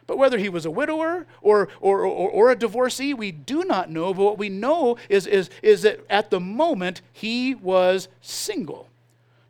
But 0.07 0.17
whether 0.17 0.37
he 0.37 0.49
was 0.49 0.65
a 0.65 0.71
widower 0.71 1.25
or, 1.41 1.69
or, 1.79 2.01
or, 2.01 2.29
or, 2.29 2.51
a 2.51 2.55
divorcee, 2.55 3.13
we 3.13 3.31
do 3.31 3.63
not 3.63 3.89
know. 3.89 4.13
But 4.13 4.23
what 4.23 4.37
we 4.37 4.49
know 4.49 4.97
is, 5.07 5.25
is, 5.25 5.49
is 5.63 5.83
that 5.83 6.01
at 6.09 6.29
the 6.29 6.39
moment, 6.39 7.01
he 7.13 7.55
was 7.55 8.09
single. 8.21 8.89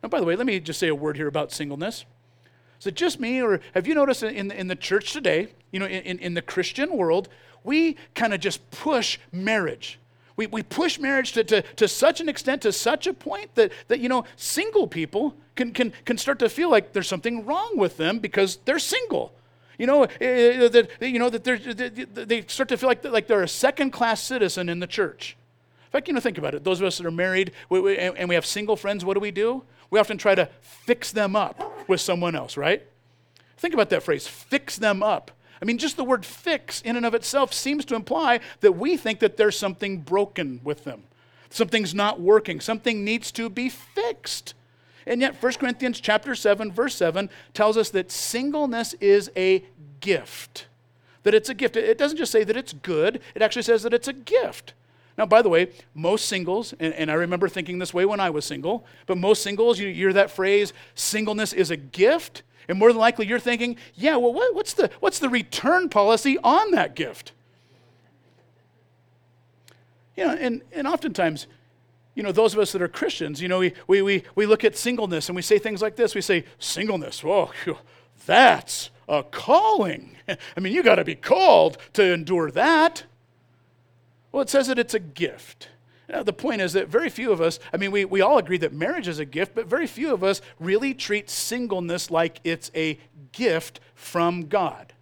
Now, 0.02 0.08
by 0.08 0.20
the 0.20 0.26
way, 0.26 0.36
let 0.36 0.46
me 0.46 0.60
just 0.60 0.78
say 0.78 0.88
a 0.88 0.94
word 0.94 1.16
here 1.16 1.26
about 1.26 1.50
singleness. 1.50 2.04
Is 2.82 2.88
it 2.88 2.96
just 2.96 3.20
me, 3.20 3.40
or 3.40 3.60
have 3.76 3.86
you 3.86 3.94
noticed 3.94 4.24
in, 4.24 4.50
in 4.50 4.66
the 4.66 4.74
church 4.74 5.12
today, 5.12 5.46
you 5.70 5.78
know, 5.78 5.86
in, 5.86 6.18
in 6.18 6.34
the 6.34 6.42
Christian 6.42 6.96
world, 6.96 7.28
we 7.62 7.96
kind 8.16 8.34
of 8.34 8.40
just 8.40 8.68
push 8.72 9.20
marriage. 9.30 10.00
We, 10.34 10.48
we 10.48 10.64
push 10.64 10.98
marriage 10.98 11.30
to, 11.34 11.44
to, 11.44 11.62
to 11.62 11.86
such 11.86 12.20
an 12.20 12.28
extent, 12.28 12.62
to 12.62 12.72
such 12.72 13.06
a 13.06 13.14
point 13.14 13.54
that, 13.54 13.70
that 13.86 14.00
you 14.00 14.08
know, 14.08 14.24
single 14.34 14.88
people 14.88 15.36
can, 15.54 15.70
can, 15.72 15.92
can 16.04 16.18
start 16.18 16.40
to 16.40 16.48
feel 16.48 16.72
like 16.72 16.92
there's 16.92 17.06
something 17.06 17.46
wrong 17.46 17.76
with 17.76 17.98
them 17.98 18.18
because 18.18 18.58
they're 18.64 18.80
single. 18.80 19.32
You 19.78 19.86
know, 19.86 20.02
uh, 20.02 20.08
that, 20.18 20.88
you 21.00 21.20
know, 21.20 21.30
that 21.30 21.44
they're, 21.44 21.58
they 21.58 22.42
start 22.48 22.68
to 22.70 22.76
feel 22.76 22.88
like, 22.88 23.04
like 23.04 23.28
they're 23.28 23.44
a 23.44 23.48
second 23.48 23.92
class 23.92 24.20
citizen 24.20 24.68
in 24.68 24.80
the 24.80 24.88
church. 24.88 25.36
In 25.86 25.92
fact, 25.92 26.08
you 26.08 26.14
know, 26.14 26.20
think 26.20 26.36
about 26.36 26.52
it. 26.56 26.64
Those 26.64 26.80
of 26.80 26.86
us 26.88 26.98
that 26.98 27.06
are 27.06 27.12
married 27.12 27.52
we, 27.68 27.78
we, 27.78 27.96
and 27.96 28.28
we 28.28 28.34
have 28.34 28.44
single 28.44 28.74
friends, 28.74 29.04
what 29.04 29.14
do 29.14 29.20
we 29.20 29.30
do? 29.30 29.62
we 29.92 30.00
often 30.00 30.16
try 30.16 30.34
to 30.34 30.48
fix 30.62 31.12
them 31.12 31.36
up 31.36 31.71
with 31.88 32.00
someone 32.00 32.34
else, 32.34 32.56
right? 32.56 32.82
Think 33.56 33.74
about 33.74 33.90
that 33.90 34.02
phrase, 34.02 34.26
fix 34.26 34.76
them 34.76 35.02
up. 35.02 35.30
I 35.60 35.64
mean, 35.64 35.78
just 35.78 35.96
the 35.96 36.04
word 36.04 36.26
fix 36.26 36.82
in 36.82 36.96
and 36.96 37.06
of 37.06 37.14
itself 37.14 37.52
seems 37.52 37.84
to 37.84 37.94
imply 37.94 38.40
that 38.60 38.72
we 38.72 38.96
think 38.96 39.20
that 39.20 39.36
there's 39.36 39.56
something 39.56 39.98
broken 39.98 40.60
with 40.64 40.82
them. 40.82 41.04
Something's 41.50 41.94
not 41.94 42.20
working. 42.20 42.60
Something 42.60 43.04
needs 43.04 43.30
to 43.32 43.48
be 43.48 43.68
fixed. 43.68 44.54
And 45.06 45.20
yet 45.20 45.40
1 45.40 45.52
Corinthians 45.54 46.00
chapter 46.00 46.34
7 46.34 46.72
verse 46.72 46.96
7 46.96 47.30
tells 47.54 47.76
us 47.76 47.90
that 47.90 48.10
singleness 48.10 48.94
is 48.94 49.30
a 49.36 49.64
gift. 50.00 50.66
That 51.22 51.34
it's 51.34 51.48
a 51.48 51.54
gift. 51.54 51.76
It 51.76 51.98
doesn't 51.98 52.18
just 52.18 52.32
say 52.32 52.42
that 52.42 52.56
it's 52.56 52.72
good, 52.72 53.20
it 53.34 53.42
actually 53.42 53.62
says 53.62 53.82
that 53.84 53.94
it's 53.94 54.08
a 54.08 54.12
gift. 54.12 54.74
Now, 55.18 55.26
by 55.26 55.42
the 55.42 55.48
way, 55.48 55.70
most 55.94 56.26
singles, 56.26 56.72
and, 56.80 56.94
and, 56.94 57.10
I 57.10 57.14
remember 57.14 57.48
thinking 57.48 57.78
this 57.78 57.92
way 57.92 58.06
when 58.06 58.20
I 58.20 58.30
was 58.30 58.44
single, 58.44 58.86
but 59.06 59.18
most 59.18 59.42
singles, 59.42 59.78
you 59.78 59.92
hear 59.92 60.12
that 60.14 60.30
phrase, 60.30 60.72
singleness 60.94 61.52
is 61.52 61.70
a 61.70 61.76
gift. 61.76 62.42
And 62.68 62.78
more 62.78 62.88
than 62.88 62.98
likely, 62.98 63.26
you're 63.26 63.38
thinking, 63.38 63.76
yeah, 63.94 64.16
well, 64.16 64.32
what, 64.32 64.54
what's, 64.54 64.72
the, 64.72 64.90
what's 65.00 65.18
the 65.18 65.28
return 65.28 65.88
policy 65.90 66.38
on 66.42 66.70
that 66.70 66.94
gift? 66.96 67.32
You 70.16 70.26
know, 70.26 70.32
and, 70.32 70.62
and 70.72 70.86
oftentimes, 70.86 71.46
you 72.14 72.22
know, 72.22 72.32
those 72.32 72.54
of 72.54 72.60
us 72.60 72.72
that 72.72 72.82
are 72.82 72.88
Christians, 72.88 73.40
you 73.40 73.48
know, 73.48 73.58
we, 73.58 73.72
we, 73.86 74.02
we, 74.02 74.24
we 74.34 74.46
look 74.46 74.64
at 74.64 74.76
singleness 74.76 75.28
and 75.28 75.36
we 75.36 75.42
say 75.42 75.58
things 75.58 75.82
like 75.82 75.96
this. 75.96 76.14
We 76.14 76.20
say, 76.20 76.44
singleness, 76.58 77.22
whoa, 77.22 77.50
that's 78.26 78.90
a 79.08 79.22
calling. 79.22 80.16
I 80.28 80.60
mean, 80.60 80.72
you 80.72 80.82
got 80.82 80.96
to 80.96 81.04
be 81.04 81.14
called 81.14 81.78
to 81.94 82.12
endure 82.12 82.50
that. 82.50 83.04
Well, 84.32 84.42
it 84.42 84.48
says 84.48 84.66
that 84.68 84.78
it's 84.78 84.94
a 84.94 84.98
gift. 84.98 85.68
Now, 86.08 86.22
the 86.22 86.32
point 86.32 86.60
is 86.60 86.72
that 86.72 86.88
very 86.88 87.08
few 87.08 87.30
of 87.30 87.40
us, 87.40 87.58
I 87.72 87.76
mean, 87.76 87.90
we, 87.90 88.04
we 88.04 88.20
all 88.20 88.38
agree 88.38 88.58
that 88.58 88.72
marriage 88.72 89.08
is 89.08 89.18
a 89.18 89.24
gift, 89.24 89.54
but 89.54 89.66
very 89.66 89.86
few 89.86 90.12
of 90.12 90.24
us 90.24 90.40
really 90.58 90.94
treat 90.94 91.30
singleness 91.30 92.10
like 92.10 92.40
it's 92.42 92.70
a 92.74 92.98
gift 93.32 93.80
from 93.94 94.46
God. 94.46 94.92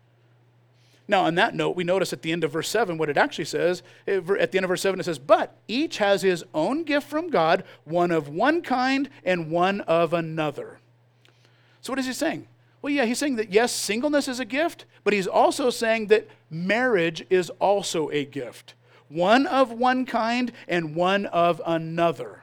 Now, 1.09 1.25
on 1.25 1.35
that 1.37 1.57
note, 1.57 1.75
we 1.75 1.83
notice 1.83 2.13
at 2.13 2.23
the 2.23 2.31
end 2.31 2.45
of 2.45 2.53
verse 2.53 2.69
7 2.69 2.97
what 2.97 3.09
it 3.09 3.17
actually 3.17 3.47
says. 3.47 3.83
Eh, 4.07 4.21
at 4.39 4.53
the 4.53 4.59
end 4.59 4.65
of 4.65 4.69
verse 4.69 4.83
7, 4.83 5.01
it 5.01 5.05
says, 5.05 5.19
But 5.19 5.57
each 5.67 5.99
has 5.99 6.23
his 6.23 6.45
own 6.55 6.85
gift 6.85 7.09
from 7.09 7.31
God, 7.31 7.65
one 7.85 8.13
of 8.13 8.29
one 8.29 8.63
kind 8.63 9.09
and 9.25 9.51
one 9.51 9.81
of 9.83 10.13
another. 10.13 10.79
So, 11.81 11.93
what 11.93 11.99
is 11.99 12.07
he 12.07 12.13
saying? 12.13 12.47
Well, 12.81 12.93
yeah, 12.93 13.07
he's 13.07 13.19
saying 13.19 13.37
that 13.37 13.53
yes, 13.53 13.73
singleness 13.73 14.29
is 14.29 14.39
a 14.39 14.45
gift, 14.45 14.85
but 15.03 15.13
he's 15.13 15.27
also 15.27 15.71
saying 15.71 16.07
that 16.07 16.29
marriage 16.49 17.27
is 17.29 17.51
also 17.59 18.11
a 18.11 18.25
gift 18.25 18.75
one 19.11 19.47
of 19.47 19.71
one 19.71 20.07
kind 20.07 20.53
and 20.67 20.95
one 20.95 21.27
of 21.27 21.61
another. 21.67 22.43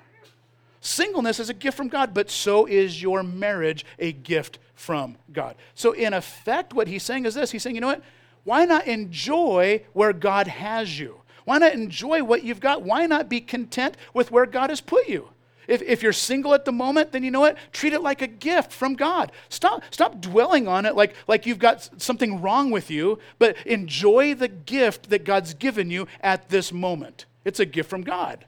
Singleness 0.81 1.39
is 1.39 1.49
a 1.49 1.53
gift 1.53 1.75
from 1.75 1.87
God, 1.87 2.13
but 2.13 2.29
so 2.29 2.65
is 2.65 3.01
your 3.01 3.23
marriage 3.23 3.85
a 3.97 4.11
gift 4.11 4.59
from 4.75 5.17
God. 5.33 5.55
So, 5.73 5.93
in 5.93 6.13
effect, 6.13 6.73
what 6.73 6.87
he's 6.87 7.03
saying 7.03 7.25
is 7.25 7.33
this 7.33 7.51
He's 7.51 7.63
saying, 7.63 7.75
you 7.75 7.81
know 7.81 7.87
what? 7.87 8.03
Why 8.43 8.65
not 8.65 8.87
enjoy 8.87 9.83
where 9.93 10.13
God 10.13 10.47
has 10.47 10.99
you? 10.99 11.21
Why 11.45 11.57
not 11.57 11.73
enjoy 11.73 12.23
what 12.23 12.43
you've 12.43 12.59
got? 12.59 12.83
Why 12.83 13.05
not 13.05 13.27
be 13.27 13.41
content 13.41 13.97
with 14.13 14.31
where 14.31 14.45
God 14.45 14.69
has 14.69 14.81
put 14.81 15.07
you? 15.07 15.29
If, 15.67 15.81
if 15.81 16.01
you're 16.01 16.13
single 16.13 16.53
at 16.53 16.65
the 16.65 16.71
moment, 16.71 17.11
then 17.11 17.23
you 17.23 17.31
know 17.31 17.41
what? 17.41 17.57
Treat 17.73 17.93
it 17.93 18.01
like 18.01 18.21
a 18.21 18.27
gift 18.27 18.71
from 18.71 18.95
God. 18.95 19.31
Stop, 19.49 19.83
stop 19.91 20.21
dwelling 20.21 20.67
on 20.67 20.85
it 20.85 20.95
like, 20.95 21.13
like 21.27 21.45
you've 21.45 21.59
got 21.59 22.01
something 22.01 22.41
wrong 22.41 22.71
with 22.71 22.89
you, 22.89 23.19
but 23.37 23.57
enjoy 23.65 24.33
the 24.33 24.47
gift 24.47 25.09
that 25.09 25.25
God's 25.25 25.53
given 25.53 25.91
you 25.91 26.07
at 26.21 26.49
this 26.49 26.71
moment. 26.71 27.25
It's 27.43 27.59
a 27.59 27.65
gift 27.65 27.89
from 27.89 28.01
God. 28.01 28.45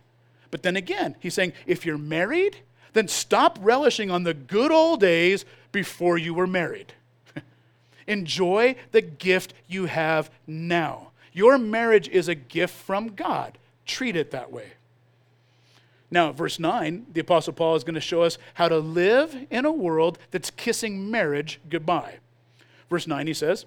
But 0.50 0.64
then 0.64 0.76
again, 0.76 1.16
he's 1.20 1.34
saying 1.34 1.54
if 1.66 1.86
you're 1.86 1.98
married, 1.98 2.58
then 2.94 3.08
stop 3.08 3.60
relishing 3.62 4.10
on 4.10 4.24
the 4.24 4.34
good 4.34 4.72
old 4.72 5.02
days 5.02 5.46
before 5.72 6.18
you 6.18 6.34
were 6.34 6.48
married. 6.48 6.94
Enjoy 8.08 8.76
the 8.92 9.02
gift 9.02 9.54
you 9.68 9.86
have 9.86 10.32
now. 10.48 11.12
Your 11.34 11.58
marriage 11.58 12.08
is 12.10 12.28
a 12.28 12.36
gift 12.36 12.74
from 12.74 13.10
God. 13.10 13.58
Treat 13.86 14.16
it 14.16 14.32
that 14.32 14.52
way. 14.52 14.74
Now, 16.12 16.32
verse 16.32 16.60
9, 16.60 17.08
the 17.14 17.22
Apostle 17.22 17.54
Paul 17.54 17.76
is 17.76 17.84
going 17.84 17.96
to 17.96 18.02
show 18.02 18.24
us 18.24 18.38
how 18.56 18.68
to 18.68 18.78
live 18.80 19.46
in 19.50 19.66
a 19.66 19.72
world 19.72 20.18
that's 20.32 20.50
kissing 20.50 21.10
marriage 21.12 21.60
goodbye. 21.70 22.16
Verse 22.90 23.06
9, 23.06 23.28
he 23.28 23.34
says, 23.34 23.66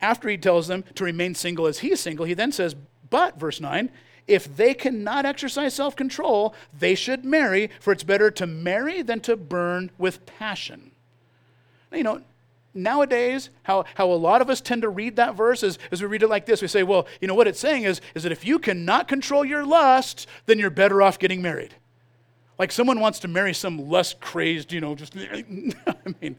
after 0.00 0.28
he 0.28 0.38
tells 0.38 0.66
them 0.66 0.84
to 0.94 1.04
remain 1.04 1.34
single 1.34 1.66
as 1.66 1.80
he 1.80 1.92
is 1.92 2.00
single, 2.00 2.26
he 2.26 2.34
then 2.34 2.52
says, 2.52 2.74
But, 3.10 3.38
verse 3.38 3.60
9, 3.60 3.90
if 4.26 4.56
they 4.56 4.74
cannot 4.74 5.26
exercise 5.26 5.74
self 5.74 5.94
control, 5.94 6.54
they 6.76 6.94
should 6.94 7.24
marry, 7.24 7.70
for 7.80 7.92
it's 7.92 8.04
better 8.04 8.30
to 8.30 8.46
marry 8.46 9.02
than 9.02 9.20
to 9.20 9.36
burn 9.36 9.90
with 9.98 10.24
passion. 10.24 10.92
Now, 11.90 11.98
you 11.98 12.04
know, 12.04 12.22
nowadays, 12.74 13.50
how, 13.62 13.84
how 13.94 14.10
a 14.10 14.14
lot 14.14 14.40
of 14.40 14.50
us 14.50 14.60
tend 14.60 14.82
to 14.82 14.88
read 14.88 15.16
that 15.16 15.34
verse 15.34 15.62
is, 15.62 15.78
is 15.90 16.02
we 16.02 16.08
read 16.08 16.22
it 16.22 16.28
like 16.28 16.46
this. 16.46 16.62
We 16.62 16.68
say, 16.68 16.82
well, 16.82 17.06
you 17.20 17.28
know, 17.28 17.34
what 17.34 17.48
it's 17.48 17.60
saying 17.60 17.84
is, 17.84 18.00
is 18.14 18.22
that 18.22 18.32
if 18.32 18.44
you 18.44 18.58
cannot 18.58 19.08
control 19.08 19.44
your 19.44 19.64
lust, 19.64 20.26
then 20.46 20.58
you're 20.58 20.70
better 20.70 21.02
off 21.02 21.18
getting 21.18 21.42
married. 21.42 21.74
Like 22.58 22.72
someone 22.72 23.00
wants 23.00 23.20
to 23.20 23.28
marry 23.28 23.54
some 23.54 23.88
lust 23.88 24.20
crazed, 24.20 24.72
you 24.72 24.80
know, 24.80 24.94
just, 24.94 25.16
I 25.32 25.44
mean, 26.20 26.36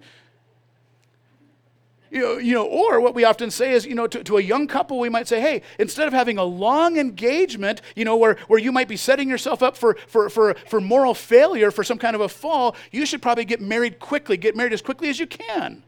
you 2.11 2.19
know, 2.21 2.37
you 2.37 2.53
know, 2.53 2.65
or 2.65 2.99
what 2.99 3.15
we 3.15 3.23
often 3.23 3.49
say 3.49 3.71
is, 3.71 3.85
you 3.85 3.95
know, 3.95 4.05
to, 4.05 4.21
to 4.25 4.37
a 4.37 4.41
young 4.41 4.67
couple, 4.67 4.99
we 4.99 5.07
might 5.07 5.29
say, 5.29 5.39
hey, 5.39 5.61
instead 5.79 6.07
of 6.07 6.13
having 6.13 6.37
a 6.37 6.43
long 6.43 6.97
engagement, 6.97 7.81
you 7.95 8.03
know, 8.03 8.17
where, 8.17 8.35
where 8.47 8.59
you 8.59 8.73
might 8.73 8.89
be 8.89 8.97
setting 8.97 9.29
yourself 9.29 9.63
up 9.63 9.77
for, 9.77 9.95
for, 10.07 10.29
for, 10.29 10.53
for 10.67 10.81
moral 10.81 11.13
failure, 11.13 11.71
for 11.71 11.85
some 11.85 11.97
kind 11.97 12.13
of 12.13 12.21
a 12.21 12.27
fall, 12.27 12.75
you 12.91 13.05
should 13.05 13.21
probably 13.21 13.45
get 13.45 13.61
married 13.61 13.97
quickly. 13.97 14.35
Get 14.35 14.57
married 14.57 14.73
as 14.73 14.81
quickly 14.81 15.09
as 15.09 15.19
you 15.19 15.25
can. 15.25 15.83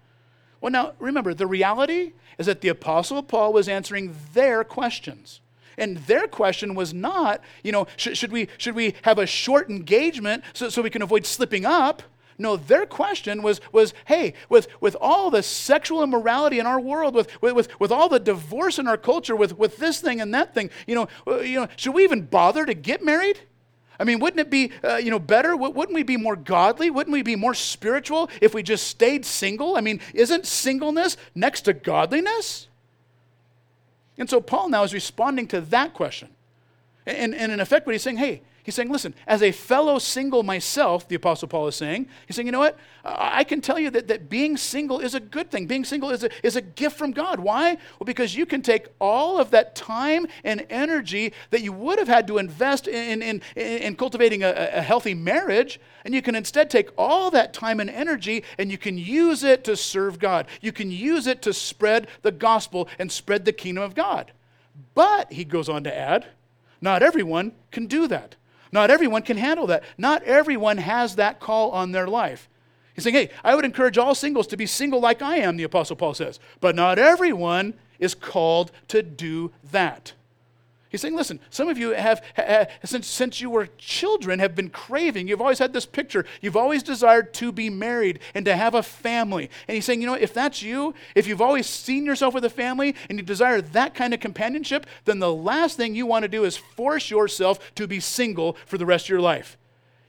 Well, 0.64 0.72
now, 0.72 0.94
remember, 0.98 1.34
the 1.34 1.46
reality 1.46 2.14
is 2.38 2.46
that 2.46 2.62
the 2.62 2.70
Apostle 2.70 3.22
Paul 3.22 3.52
was 3.52 3.68
answering 3.68 4.16
their 4.34 4.64
questions. 4.64 5.42
And 5.78 5.98
their 5.98 6.26
question 6.26 6.74
was 6.74 6.94
not, 6.94 7.42
you 7.66 7.74
know, 7.74 7.86
should, 7.98 8.18
should, 8.18 8.32
we, 8.32 8.48
should 8.58 8.74
we 8.74 8.96
have 9.02 9.20
a 9.20 9.26
short 9.26 9.70
engagement 9.70 10.42
so, 10.54 10.70
so 10.70 10.82
we 10.82 10.90
can 10.90 11.02
avoid 11.02 11.26
slipping 11.26 11.66
up? 11.66 12.02
No, 12.38 12.56
their 12.56 12.86
question 12.86 13.44
was, 13.44 13.60
was 13.74 13.94
hey, 14.06 14.36
with, 14.48 14.70
with 14.80 14.96
all 15.02 15.30
the 15.30 15.44
sexual 15.44 16.02
immorality 16.02 16.60
in 16.60 16.66
our 16.66 16.80
world, 16.80 17.14
with, 17.14 17.42
with, 17.42 17.78
with 17.82 17.92
all 17.92 18.08
the 18.08 18.20
divorce 18.20 18.80
in 18.80 18.88
our 18.88 18.96
culture, 18.96 19.36
with, 19.36 19.58
with 19.58 19.76
this 19.78 20.00
thing 20.00 20.22
and 20.22 20.34
that 20.34 20.54
thing, 20.54 20.70
you 20.88 20.96
know, 20.96 21.10
uh, 21.28 21.40
you 21.40 21.60
know, 21.60 21.68
should 21.76 21.94
we 21.94 22.06
even 22.06 22.22
bother 22.22 22.66
to 22.66 22.74
get 22.74 23.04
married? 23.04 23.42
I 24.00 24.04
mean, 24.04 24.20
wouldn't 24.20 24.40
it 24.40 24.50
be, 24.50 24.72
uh, 24.84 24.98
you 24.98 25.12
know, 25.12 25.20
better? 25.20 25.56
Wouldn't 25.56 25.94
we 25.94 26.04
be 26.04 26.18
more 26.18 26.36
godly? 26.36 26.90
Wouldn't 26.90 27.14
we 27.14 27.22
be 27.22 27.36
more 27.36 27.54
spiritual 27.54 28.30
if 28.42 28.54
we 28.54 28.64
just 28.64 28.88
stayed 28.88 29.26
single? 29.26 29.78
I 29.78 29.82
mean, 29.82 30.00
isn't 30.14 30.46
singleness 30.46 31.16
next 31.36 31.62
to 31.62 31.74
godliness? 31.74 32.68
And 34.18 34.30
so 34.30 34.42
Paul 34.42 34.70
now 34.70 34.84
is 34.84 34.94
responding 34.94 35.48
to 35.48 35.62
that 35.62 35.94
question. 35.94 36.30
And, 37.06 37.36
and 37.36 37.52
in 37.52 37.60
effect, 37.60 37.86
what 37.86 37.94
he's 37.94 38.02
saying, 38.02 38.18
hey, 38.18 38.42
He's 38.64 38.76
saying, 38.76 38.90
listen, 38.90 39.14
as 39.28 39.44
a 39.44 39.52
fellow 39.52 40.00
single 40.00 40.42
myself, 40.42 41.06
the 41.06 41.16
Apostle 41.16 41.50
Paul 41.50 41.68
is 41.68 41.76
saying, 41.76 42.08
he's 42.26 42.38
saying, 42.38 42.46
you 42.46 42.54
know 42.54 42.60
what? 42.60 42.78
I 43.04 43.44
can 43.44 43.60
tell 43.60 43.78
you 43.78 43.90
that, 43.90 44.08
that 44.08 44.30
being 44.30 44.56
single 44.56 45.02
is 45.02 45.14
a 45.14 45.20
good 45.20 45.52
thing. 45.52 45.68
Being 45.68 45.84
single 45.84 46.10
is 46.12 46.24
a, 46.24 46.30
is 46.44 46.56
a 46.56 46.62
gift 46.62 46.98
from 46.98 47.12
God. 47.12 47.42
Why? 47.42 47.74
Well, 47.74 48.06
because 48.06 48.38
you 48.38 48.46
can 48.46 48.62
take 48.62 48.88
all 49.02 49.38
of 49.38 49.52
that 49.52 49.76
time 49.76 50.28
and 50.46 50.66
energy 50.70 51.34
that 51.50 51.62
you 51.62 51.74
would 51.74 52.00
have 52.00 52.08
had 52.08 52.26
to 52.28 52.38
invest 52.38 52.88
in, 52.88 53.22
in, 53.22 53.42
in, 53.58 53.78
in 53.80 53.96
cultivating 53.98 54.44
a, 54.44 54.52
a 54.74 54.82
healthy 54.82 55.14
marriage, 55.14 55.82
and 56.06 56.14
you 56.14 56.22
can 56.22 56.34
instead 56.34 56.70
take 56.70 56.90
all 56.98 57.30
that 57.32 57.54
time 57.54 57.82
and 57.82 57.90
energy 57.90 58.46
and 58.58 58.72
you 58.72 58.78
can 58.78 58.98
use 58.98 59.44
it 59.44 59.66
to 59.66 59.76
serve 59.76 60.20
God. 60.20 60.48
You 60.62 60.72
can 60.72 60.90
use 60.90 61.28
it 61.28 61.42
to 61.42 61.52
spread 61.52 62.08
the 62.22 62.32
gospel 62.32 62.88
and 62.98 63.12
spread 63.12 63.44
the 63.44 63.52
kingdom 63.52 63.84
of 63.84 63.94
God. 63.94 64.32
But, 64.94 65.34
he 65.34 65.44
goes 65.44 65.68
on 65.68 65.84
to 65.84 65.94
add, 65.94 66.28
not 66.80 67.04
everyone 67.04 67.52
can 67.70 67.88
do 67.88 68.08
that. 68.08 68.36
Not 68.74 68.90
everyone 68.90 69.22
can 69.22 69.38
handle 69.38 69.68
that. 69.68 69.84
Not 70.00 70.24
everyone 70.24 70.80
has 70.80 71.16
that 71.16 71.40
call 71.40 71.70
on 71.72 71.92
their 71.92 72.08
life. 72.08 72.50
He's 72.96 73.04
saying, 73.04 73.16
hey, 73.16 73.30
I 73.44 73.54
would 73.54 73.66
encourage 73.66 74.00
all 74.00 74.16
singles 74.16 74.48
to 74.48 74.58
be 74.58 74.66
single 74.66 75.00
like 75.00 75.22
I 75.22 75.38
am, 75.38 75.58
the 75.58 75.64
Apostle 75.64 75.96
Paul 75.96 76.16
says. 76.16 76.40
But 76.60 76.76
not 76.76 76.98
everyone 76.98 77.76
is 78.00 78.16
called 78.16 78.72
to 78.88 79.04
do 79.04 79.52
that. 79.72 80.14
He's 80.94 81.02
saying, 81.02 81.16
listen, 81.16 81.40
some 81.50 81.70
of 81.70 81.80
you 81.80 81.90
have, 81.90 82.24
since, 82.86 83.08
since 83.08 83.42
you 83.42 83.50
were 83.50 83.68
children, 83.80 84.38
have 84.38 84.54
been 84.54 84.70
craving. 84.70 85.28
You've 85.28 85.42
always 85.42 85.58
had 85.58 85.74
this 85.74 85.88
picture. 85.88 86.24
You've 86.40 86.56
always 86.56 86.84
desired 86.84 87.34
to 87.34 87.52
be 87.52 87.68
married 87.72 88.20
and 88.36 88.46
to 88.46 88.56
have 88.56 88.76
a 88.76 88.84
family. 88.84 89.50
And 89.68 89.74
he's 89.74 89.86
saying, 89.86 90.02
you 90.02 90.06
know, 90.06 90.14
if 90.14 90.36
that's 90.36 90.62
you, 90.62 90.94
if 91.16 91.26
you've 91.26 91.42
always 91.42 91.66
seen 91.66 92.06
yourself 92.06 92.36
with 92.36 92.46
a 92.46 92.50
family 92.50 92.94
and 93.10 93.18
you 93.18 93.26
desire 93.26 93.60
that 93.60 93.96
kind 93.96 94.14
of 94.14 94.20
companionship, 94.20 94.86
then 95.06 95.18
the 95.18 95.34
last 95.34 95.78
thing 95.78 95.96
you 95.96 96.06
want 96.06 96.24
to 96.26 96.30
do 96.30 96.44
is 96.44 96.58
force 96.58 97.10
yourself 97.10 97.74
to 97.74 97.88
be 97.88 98.00
single 98.00 98.56
for 98.68 98.78
the 98.78 98.86
rest 98.86 99.06
of 99.06 99.10
your 99.10 99.20
life. 99.20 99.58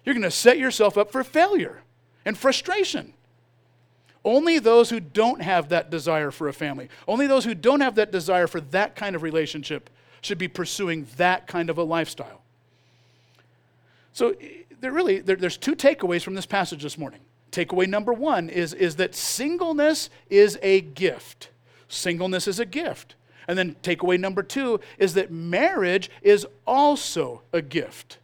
You're 0.04 0.14
going 0.14 0.22
to 0.22 0.30
set 0.30 0.58
yourself 0.58 0.98
up 0.98 1.10
for 1.10 1.24
failure 1.24 1.80
and 2.26 2.36
frustration. 2.36 3.14
Only 4.22 4.58
those 4.58 4.90
who 4.90 5.00
don't 5.00 5.40
have 5.40 5.70
that 5.70 5.88
desire 5.88 6.30
for 6.30 6.46
a 6.46 6.52
family, 6.52 6.90
only 7.08 7.26
those 7.26 7.46
who 7.46 7.54
don't 7.54 7.80
have 7.80 7.94
that 7.94 8.12
desire 8.12 8.46
for 8.46 8.60
that 8.60 8.96
kind 8.96 9.16
of 9.16 9.22
relationship 9.22 9.88
should 10.24 10.38
be 10.38 10.48
pursuing 10.48 11.06
that 11.16 11.46
kind 11.46 11.70
of 11.70 11.78
a 11.78 11.82
lifestyle. 11.82 12.42
So, 14.12 14.30
eh, 14.40 14.62
there 14.80 14.92
really, 14.92 15.20
there, 15.20 15.36
there's 15.36 15.56
two 15.56 15.74
takeaways 15.74 16.22
from 16.22 16.34
this 16.34 16.46
passage 16.46 16.82
this 16.82 16.98
morning. 16.98 17.20
Takeaway 17.52 17.86
number 17.86 18.12
one 18.12 18.48
is, 18.48 18.74
is 18.74 18.96
that 18.96 19.14
singleness 19.14 20.10
is 20.28 20.58
a 20.62 20.80
gift. 20.80 21.50
Singleness 21.88 22.48
is 22.48 22.58
a 22.58 22.66
gift. 22.66 23.14
And 23.46 23.58
then 23.58 23.76
takeaway 23.82 24.18
number 24.18 24.42
two 24.42 24.80
is 24.98 25.14
that 25.14 25.30
marriage 25.30 26.10
is 26.22 26.46
also 26.66 27.42
a 27.52 27.62
gift. 27.62 28.18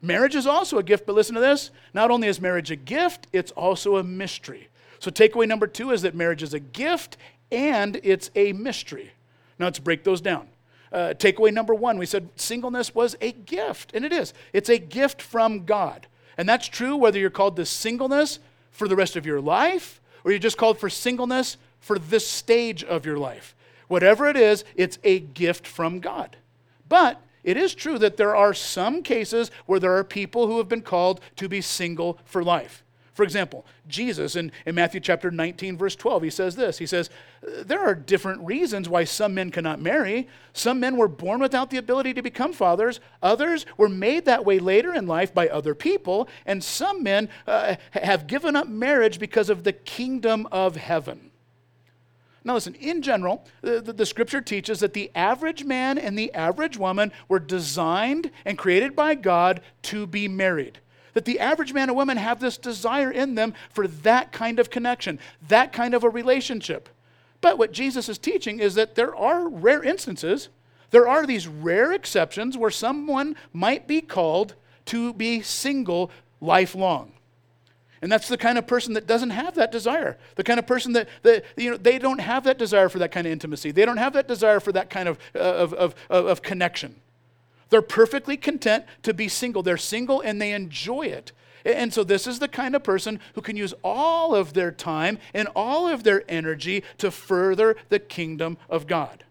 Marriage 0.00 0.34
is 0.34 0.46
also 0.46 0.78
a 0.78 0.82
gift, 0.82 1.06
but 1.06 1.14
listen 1.14 1.34
to 1.34 1.40
this. 1.40 1.70
Not 1.94 2.10
only 2.10 2.26
is 2.26 2.40
marriage 2.40 2.70
a 2.70 2.76
gift, 2.76 3.28
it's 3.32 3.52
also 3.52 3.96
a 3.96 4.02
mystery. 4.02 4.68
So, 4.98 5.10
takeaway 5.10 5.46
number 5.46 5.66
two 5.66 5.90
is 5.90 6.02
that 6.02 6.14
marriage 6.14 6.42
is 6.42 6.54
a 6.54 6.60
gift 6.60 7.16
and 7.50 8.00
it's 8.02 8.30
a 8.34 8.52
mystery. 8.52 9.12
Now, 9.58 9.66
let's 9.66 9.78
break 9.78 10.04
those 10.04 10.20
down 10.20 10.48
uh, 10.92 11.14
takeaway 11.16 11.52
number 11.52 11.74
one, 11.74 11.98
we 11.98 12.06
said 12.06 12.28
singleness 12.36 12.94
was 12.94 13.16
a 13.20 13.32
gift, 13.32 13.92
and 13.94 14.04
it 14.04 14.12
is. 14.12 14.34
It's 14.52 14.68
a 14.68 14.78
gift 14.78 15.22
from 15.22 15.64
God. 15.64 16.06
And 16.36 16.48
that's 16.48 16.68
true 16.68 16.96
whether 16.96 17.18
you're 17.18 17.30
called 17.30 17.56
to 17.56 17.66
singleness 17.66 18.38
for 18.70 18.88
the 18.88 18.96
rest 18.96 19.16
of 19.16 19.26
your 19.26 19.40
life 19.40 20.00
or 20.24 20.30
you're 20.30 20.38
just 20.38 20.58
called 20.58 20.78
for 20.78 20.88
singleness 20.88 21.56
for 21.80 21.98
this 21.98 22.26
stage 22.26 22.84
of 22.84 23.04
your 23.04 23.18
life. 23.18 23.54
Whatever 23.88 24.28
it 24.28 24.36
is, 24.36 24.64
it's 24.74 24.98
a 25.04 25.20
gift 25.20 25.66
from 25.66 26.00
God. 26.00 26.36
But 26.88 27.20
it 27.44 27.56
is 27.56 27.74
true 27.74 27.98
that 27.98 28.16
there 28.16 28.36
are 28.36 28.54
some 28.54 29.02
cases 29.02 29.50
where 29.66 29.80
there 29.80 29.96
are 29.96 30.04
people 30.04 30.46
who 30.46 30.58
have 30.58 30.68
been 30.68 30.82
called 30.82 31.20
to 31.36 31.48
be 31.48 31.60
single 31.60 32.18
for 32.24 32.42
life. 32.42 32.84
For 33.22 33.24
example, 33.24 33.64
Jesus 33.86 34.34
in, 34.34 34.50
in 34.66 34.74
Matthew 34.74 34.98
chapter 34.98 35.30
19, 35.30 35.78
verse 35.78 35.94
12, 35.94 36.24
he 36.24 36.30
says 36.30 36.56
this. 36.56 36.78
He 36.78 36.86
says, 36.86 37.08
There 37.40 37.78
are 37.78 37.94
different 37.94 38.44
reasons 38.44 38.88
why 38.88 39.04
some 39.04 39.32
men 39.34 39.52
cannot 39.52 39.80
marry. 39.80 40.26
Some 40.52 40.80
men 40.80 40.96
were 40.96 41.06
born 41.06 41.38
without 41.38 41.70
the 41.70 41.76
ability 41.76 42.14
to 42.14 42.22
become 42.22 42.52
fathers, 42.52 42.98
others 43.22 43.64
were 43.76 43.88
made 43.88 44.24
that 44.24 44.44
way 44.44 44.58
later 44.58 44.92
in 44.92 45.06
life 45.06 45.32
by 45.32 45.46
other 45.46 45.72
people, 45.72 46.28
and 46.46 46.64
some 46.64 47.04
men 47.04 47.28
uh, 47.46 47.76
have 47.92 48.26
given 48.26 48.56
up 48.56 48.66
marriage 48.66 49.20
because 49.20 49.48
of 49.48 49.62
the 49.62 49.72
kingdom 49.72 50.48
of 50.50 50.74
heaven. 50.74 51.30
Now, 52.42 52.54
listen, 52.54 52.74
in 52.74 53.02
general, 53.02 53.46
the, 53.60 53.80
the, 53.80 53.92
the, 53.92 54.06
scripture 54.06 54.40
teaches 54.40 54.80
that 54.80 54.94
the 54.94 55.12
average 55.14 55.62
man 55.62 55.96
and 55.96 56.18
the 56.18 56.34
average 56.34 56.76
woman 56.76 57.12
were 57.28 57.38
designed 57.38 58.32
and 58.44 58.58
created 58.58 58.96
by 58.96 59.14
God 59.14 59.60
to 59.82 60.08
be 60.08 60.26
married 60.26 60.80
that 61.14 61.24
the 61.24 61.40
average 61.40 61.72
man 61.72 61.88
and 61.88 61.96
woman 61.96 62.16
have 62.16 62.40
this 62.40 62.56
desire 62.56 63.10
in 63.10 63.34
them 63.34 63.54
for 63.70 63.86
that 63.86 64.32
kind 64.32 64.58
of 64.58 64.70
connection, 64.70 65.18
that 65.48 65.72
kind 65.72 65.94
of 65.94 66.04
a 66.04 66.10
relationship. 66.10 66.88
But 67.40 67.58
what 67.58 67.72
Jesus 67.72 68.08
is 68.08 68.18
teaching 68.18 68.60
is 68.60 68.74
that 68.74 68.94
there 68.94 69.14
are 69.14 69.48
rare 69.48 69.82
instances, 69.82 70.48
there 70.90 71.08
are 71.08 71.26
these 71.26 71.48
rare 71.48 71.92
exceptions 71.92 72.56
where 72.56 72.70
someone 72.70 73.36
might 73.52 73.88
be 73.88 74.00
called 74.00 74.54
to 74.86 75.12
be 75.14 75.42
single 75.42 76.10
lifelong. 76.40 77.12
And 78.02 78.10
that's 78.10 78.26
the 78.26 78.36
kind 78.36 78.58
of 78.58 78.66
person 78.66 78.94
that 78.94 79.06
doesn't 79.06 79.30
have 79.30 79.54
that 79.54 79.70
desire. 79.70 80.18
The 80.34 80.42
kind 80.42 80.58
of 80.58 80.66
person 80.66 80.92
that, 80.94 81.08
that 81.22 81.44
you 81.56 81.70
know, 81.70 81.76
they 81.76 82.00
don't 82.00 82.20
have 82.20 82.44
that 82.44 82.58
desire 82.58 82.88
for 82.88 82.98
that 82.98 83.12
kind 83.12 83.28
of 83.28 83.32
intimacy. 83.32 83.70
They 83.70 83.84
don't 83.84 83.96
have 83.96 84.12
that 84.14 84.26
desire 84.26 84.58
for 84.58 84.72
that 84.72 84.90
kind 84.90 85.08
of, 85.08 85.18
uh, 85.36 85.38
of, 85.38 85.72
of, 85.74 85.94
of 86.10 86.42
connection. 86.42 86.96
They're 87.72 87.80
perfectly 87.80 88.36
content 88.36 88.84
to 89.02 89.14
be 89.14 89.28
single. 89.28 89.62
They're 89.62 89.78
single 89.78 90.20
and 90.20 90.40
they 90.42 90.52
enjoy 90.52 91.06
it. 91.06 91.32
And 91.64 91.90
so, 91.90 92.04
this 92.04 92.26
is 92.26 92.38
the 92.38 92.46
kind 92.46 92.76
of 92.76 92.84
person 92.84 93.18
who 93.34 93.40
can 93.40 93.56
use 93.56 93.72
all 93.82 94.34
of 94.34 94.52
their 94.52 94.70
time 94.70 95.18
and 95.32 95.48
all 95.56 95.88
of 95.88 96.04
their 96.04 96.22
energy 96.28 96.84
to 96.98 97.10
further 97.10 97.76
the 97.88 97.98
kingdom 97.98 98.58
of 98.68 98.86
God. 98.86 99.24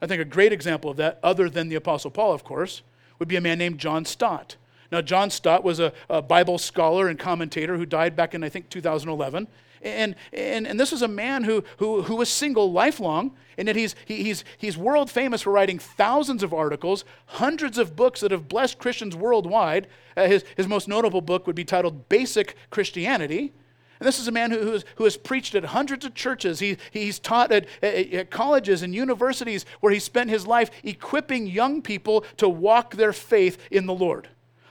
I 0.00 0.06
think 0.06 0.22
a 0.22 0.24
great 0.24 0.50
example 0.50 0.90
of 0.90 0.96
that, 0.96 1.20
other 1.22 1.50
than 1.50 1.68
the 1.68 1.74
Apostle 1.74 2.10
Paul, 2.10 2.32
of 2.32 2.42
course, 2.42 2.80
would 3.18 3.28
be 3.28 3.36
a 3.36 3.40
man 3.42 3.58
named 3.58 3.78
John 3.78 4.06
Stott. 4.06 4.56
Now, 4.90 5.02
John 5.02 5.28
Stott 5.28 5.62
was 5.62 5.78
a, 5.78 5.92
a 6.08 6.22
Bible 6.22 6.56
scholar 6.56 7.06
and 7.08 7.18
commentator 7.18 7.76
who 7.76 7.84
died 7.84 8.16
back 8.16 8.34
in, 8.34 8.42
I 8.42 8.48
think, 8.48 8.70
2011. 8.70 9.46
And, 9.82 10.14
and, 10.32 10.66
and 10.66 10.78
this 10.78 10.92
is 10.92 11.02
a 11.02 11.08
man 11.08 11.44
who, 11.44 11.64
who, 11.78 12.02
who 12.02 12.16
was 12.16 12.28
single 12.28 12.72
lifelong, 12.72 13.36
and 13.56 13.68
that 13.68 13.76
he's, 13.76 13.94
he, 14.04 14.22
he's, 14.22 14.44
he's 14.56 14.76
world 14.76 15.10
famous 15.10 15.42
for 15.42 15.52
writing 15.52 15.78
thousands 15.78 16.42
of 16.42 16.54
articles, 16.54 17.04
hundreds 17.26 17.78
of 17.78 17.96
books 17.96 18.20
that 18.20 18.30
have 18.30 18.48
blessed 18.48 18.78
Christians 18.78 19.16
worldwide. 19.16 19.86
Uh, 20.16 20.26
his, 20.26 20.44
his 20.56 20.68
most 20.68 20.88
notable 20.88 21.20
book 21.20 21.46
would 21.46 21.56
be 21.56 21.64
titled 21.64 22.08
Basic 22.08 22.56
Christianity. 22.70 23.52
And 24.00 24.06
this 24.06 24.20
is 24.20 24.28
a 24.28 24.32
man 24.32 24.52
who, 24.52 24.60
who, 24.60 24.72
has, 24.72 24.84
who 24.96 25.04
has 25.04 25.16
preached 25.16 25.54
at 25.56 25.64
hundreds 25.64 26.04
of 26.04 26.14
churches. 26.14 26.60
He, 26.60 26.76
he's 26.92 27.18
taught 27.18 27.50
at, 27.50 27.66
at, 27.82 28.12
at 28.12 28.30
colleges 28.30 28.82
and 28.82 28.94
universities 28.94 29.66
where 29.80 29.92
he 29.92 29.98
spent 29.98 30.30
his 30.30 30.46
life 30.46 30.70
equipping 30.84 31.46
young 31.48 31.82
people 31.82 32.24
to 32.36 32.48
walk 32.48 32.94
their 32.94 33.12
faith 33.12 33.58
in 33.70 33.86
the 33.86 33.94
Lord. 33.94 34.28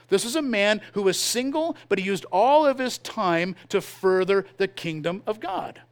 This 0.08 0.24
is 0.24 0.36
a 0.36 0.42
man 0.42 0.80
who 0.92 1.02
was 1.02 1.18
single, 1.18 1.76
but 1.88 1.98
he 1.98 2.04
used 2.04 2.24
all 2.32 2.66
of 2.66 2.78
his 2.78 2.98
time 2.98 3.56
to 3.68 3.80
further 3.80 4.46
the 4.56 4.68
kingdom 4.68 5.22
of 5.26 5.40
God. 5.40 5.82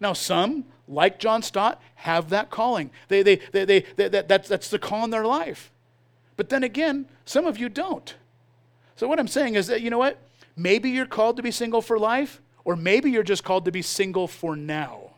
Now, 0.00 0.12
some, 0.12 0.64
like 0.86 1.18
John 1.18 1.42
Stott, 1.42 1.82
have 1.96 2.30
that 2.30 2.50
calling. 2.50 2.90
They, 3.08 3.22
they, 3.22 3.36
they, 3.52 3.64
they, 3.64 3.84
they 3.96 4.08
that, 4.08 4.28
that's, 4.28 4.48
that's 4.48 4.70
the 4.70 4.78
call 4.78 5.04
in 5.04 5.10
their 5.10 5.26
life. 5.26 5.72
But 6.36 6.48
then 6.48 6.62
again, 6.62 7.06
some 7.24 7.46
of 7.46 7.58
you 7.58 7.68
don't. 7.68 8.14
So, 8.94 9.08
what 9.08 9.18
I'm 9.18 9.28
saying 9.28 9.54
is 9.54 9.66
that, 9.66 9.82
you 9.82 9.90
know 9.90 9.98
what? 9.98 10.18
Maybe 10.56 10.90
you're 10.90 11.06
called 11.06 11.36
to 11.36 11.42
be 11.42 11.50
single 11.50 11.82
for 11.82 11.98
life, 11.98 12.40
or 12.64 12.76
maybe 12.76 13.10
you're 13.10 13.22
just 13.22 13.44
called 13.44 13.64
to 13.64 13.72
be 13.72 13.82
single 13.82 14.28
for 14.28 14.54
now. 14.56 15.10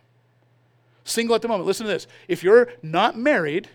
Single 1.04 1.34
at 1.34 1.42
the 1.42 1.48
moment. 1.48 1.66
Listen 1.66 1.86
to 1.86 1.92
this. 1.92 2.06
If 2.28 2.42
you're 2.42 2.72
not 2.82 3.18
married, 3.18 3.68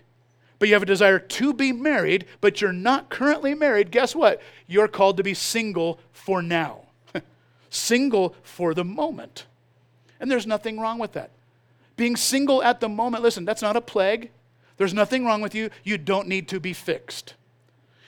but 0.58 0.68
you 0.68 0.74
have 0.74 0.82
a 0.82 0.86
desire 0.86 1.18
to 1.18 1.52
be 1.52 1.72
married, 1.72 2.26
but 2.40 2.60
you're 2.60 2.72
not 2.72 3.10
currently 3.10 3.54
married, 3.54 3.90
guess 3.90 4.14
what? 4.14 4.40
You're 4.66 4.88
called 4.88 5.16
to 5.18 5.22
be 5.22 5.34
single 5.34 5.98
for 6.12 6.42
now. 6.42 6.82
single 7.70 8.34
for 8.42 8.72
the 8.74 8.84
moment. 8.84 9.46
And 10.18 10.30
there's 10.30 10.46
nothing 10.46 10.80
wrong 10.80 10.98
with 10.98 11.12
that. 11.12 11.30
Being 11.96 12.16
single 12.16 12.62
at 12.62 12.80
the 12.80 12.88
moment, 12.88 13.22
listen, 13.22 13.44
that's 13.44 13.62
not 13.62 13.76
a 13.76 13.80
plague. 13.80 14.30
There's 14.76 14.94
nothing 14.94 15.24
wrong 15.24 15.40
with 15.40 15.54
you. 15.54 15.70
You 15.84 15.98
don't 15.98 16.28
need 16.28 16.48
to 16.48 16.60
be 16.60 16.72
fixed. 16.72 17.34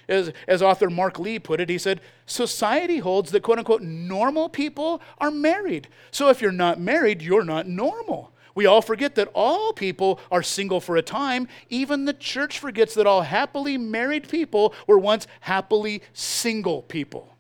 As, 0.09 0.33
as 0.47 0.63
author 0.63 0.89
Mark 0.89 1.19
Lee 1.19 1.39
put 1.39 1.61
it, 1.61 1.69
he 1.69 1.77
said, 1.77 2.01
Society 2.25 2.99
holds 2.99 3.31
that 3.31 3.43
quote 3.43 3.59
unquote 3.59 3.83
normal 3.83 4.49
people 4.49 5.03
are 5.19 5.31
married. 5.31 5.89
So 6.11 6.31
if 6.31 6.41
you're 6.41 6.51
not 6.51 6.81
married, 6.81 7.21
you're 7.21 7.45
not 7.45 7.67
normal. 7.67 8.33
We 8.59 8.66
all 8.66 8.83
forget 8.83 9.14
that 9.14 9.31
all 9.35 9.73
people 9.73 10.18
are 10.33 10.42
single 10.42 10.81
for 10.81 10.97
a 10.97 11.01
time. 11.01 11.47
Even 11.71 12.07
the 12.07 12.12
church 12.12 12.59
forgets 12.59 12.92
that 12.94 13.07
all 13.07 13.23
happily 13.23 13.79
married 13.79 14.29
people 14.29 14.75
were 14.88 14.99
once 14.99 15.29
happily 15.42 16.03
single 16.12 16.83
people. 16.83 17.37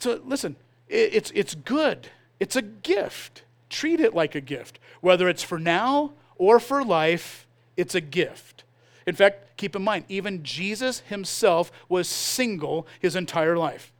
So 0.00 0.20
listen, 0.24 0.56
it's, 0.88 1.30
it's 1.32 1.54
good, 1.54 2.08
it's 2.40 2.56
a 2.56 2.62
gift. 2.62 3.44
Treat 3.70 4.00
it 4.00 4.16
like 4.16 4.34
a 4.34 4.40
gift. 4.40 4.80
Whether 5.00 5.28
it's 5.28 5.44
for 5.44 5.60
now 5.60 6.14
or 6.34 6.58
for 6.58 6.84
life, 6.84 7.46
it's 7.76 7.94
a 7.94 8.00
gift. 8.00 8.64
In 9.06 9.14
fact, 9.14 9.56
keep 9.56 9.76
in 9.76 9.82
mind, 9.82 10.06
even 10.08 10.42
Jesus 10.42 11.04
himself 11.06 11.70
was 11.88 12.08
single 12.08 12.88
his 12.98 13.14
entire 13.14 13.56
life. 13.56 13.92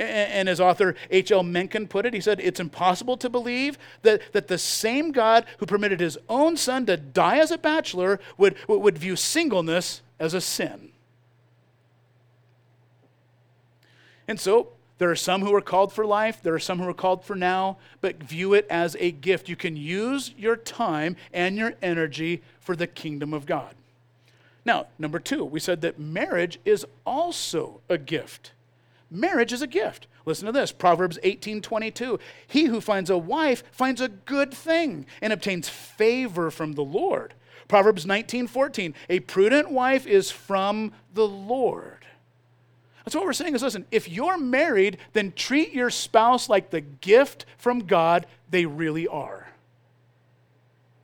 And 0.00 0.48
as 0.48 0.60
author 0.60 0.94
H.L. 1.10 1.42
Mencken 1.42 1.86
put 1.86 2.06
it, 2.06 2.14
he 2.14 2.20
said, 2.22 2.40
It's 2.40 2.58
impossible 2.58 3.18
to 3.18 3.28
believe 3.28 3.76
that, 4.00 4.32
that 4.32 4.48
the 4.48 4.56
same 4.56 5.12
God 5.12 5.44
who 5.58 5.66
permitted 5.66 6.00
his 6.00 6.16
own 6.26 6.56
son 6.56 6.86
to 6.86 6.96
die 6.96 7.38
as 7.38 7.50
a 7.50 7.58
bachelor 7.58 8.18
would, 8.38 8.56
would 8.66 8.96
view 8.96 9.14
singleness 9.14 10.00
as 10.18 10.32
a 10.32 10.40
sin. 10.40 10.88
And 14.26 14.40
so, 14.40 14.68
there 14.96 15.10
are 15.10 15.16
some 15.16 15.42
who 15.42 15.54
are 15.54 15.60
called 15.60 15.92
for 15.92 16.06
life, 16.06 16.42
there 16.42 16.54
are 16.54 16.58
some 16.58 16.78
who 16.78 16.88
are 16.88 16.94
called 16.94 17.24
for 17.24 17.34
now, 17.36 17.76
but 18.00 18.22
view 18.22 18.54
it 18.54 18.66
as 18.70 18.96
a 19.00 19.10
gift. 19.10 19.48
You 19.48 19.56
can 19.56 19.76
use 19.76 20.32
your 20.38 20.56
time 20.56 21.16
and 21.32 21.56
your 21.56 21.74
energy 21.82 22.42
for 22.60 22.74
the 22.74 22.86
kingdom 22.86 23.34
of 23.34 23.44
God. 23.44 23.74
Now, 24.64 24.86
number 24.98 25.18
two, 25.18 25.44
we 25.44 25.60
said 25.60 25.80
that 25.82 25.98
marriage 25.98 26.58
is 26.64 26.86
also 27.04 27.80
a 27.88 27.98
gift. 27.98 28.52
Marriage 29.10 29.52
is 29.52 29.62
a 29.62 29.66
gift. 29.66 30.06
Listen 30.24 30.46
to 30.46 30.52
this 30.52 30.70
Proverbs 30.70 31.18
18 31.22 31.62
22. 31.62 32.18
He 32.46 32.66
who 32.66 32.80
finds 32.80 33.10
a 33.10 33.18
wife 33.18 33.64
finds 33.72 34.00
a 34.00 34.08
good 34.08 34.54
thing 34.54 35.06
and 35.20 35.32
obtains 35.32 35.68
favor 35.68 36.50
from 36.50 36.72
the 36.72 36.84
Lord. 36.84 37.34
Proverbs 37.66 38.06
19 38.06 38.46
14. 38.46 38.94
A 39.08 39.20
prudent 39.20 39.70
wife 39.70 40.06
is 40.06 40.30
from 40.30 40.92
the 41.14 41.26
Lord. 41.26 42.06
That's 43.04 43.14
what 43.16 43.24
we're 43.24 43.32
saying 43.32 43.54
is 43.54 43.62
listen, 43.62 43.86
if 43.90 44.08
you're 44.08 44.38
married, 44.38 44.98
then 45.14 45.32
treat 45.32 45.72
your 45.72 45.90
spouse 45.90 46.48
like 46.48 46.70
the 46.70 46.80
gift 46.80 47.46
from 47.56 47.80
God 47.80 48.26
they 48.50 48.66
really 48.66 49.08
are. 49.08 49.48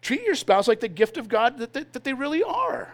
Treat 0.02 0.22
your 0.22 0.36
spouse 0.36 0.68
like 0.68 0.80
the 0.80 0.88
gift 0.88 1.16
of 1.16 1.28
God 1.28 1.58
that 1.58 1.72
they, 1.72 1.82
that 1.82 2.04
they 2.04 2.12
really 2.12 2.44
are. 2.44 2.92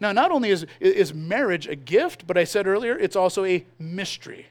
Now, 0.00 0.12
not 0.12 0.30
only 0.30 0.50
is, 0.50 0.66
is 0.80 1.12
marriage 1.12 1.66
a 1.66 1.76
gift, 1.76 2.26
but 2.26 2.38
I 2.38 2.44
said 2.44 2.66
earlier, 2.66 2.98
it's 2.98 3.16
also 3.16 3.44
a 3.44 3.64
mystery. 3.78 4.46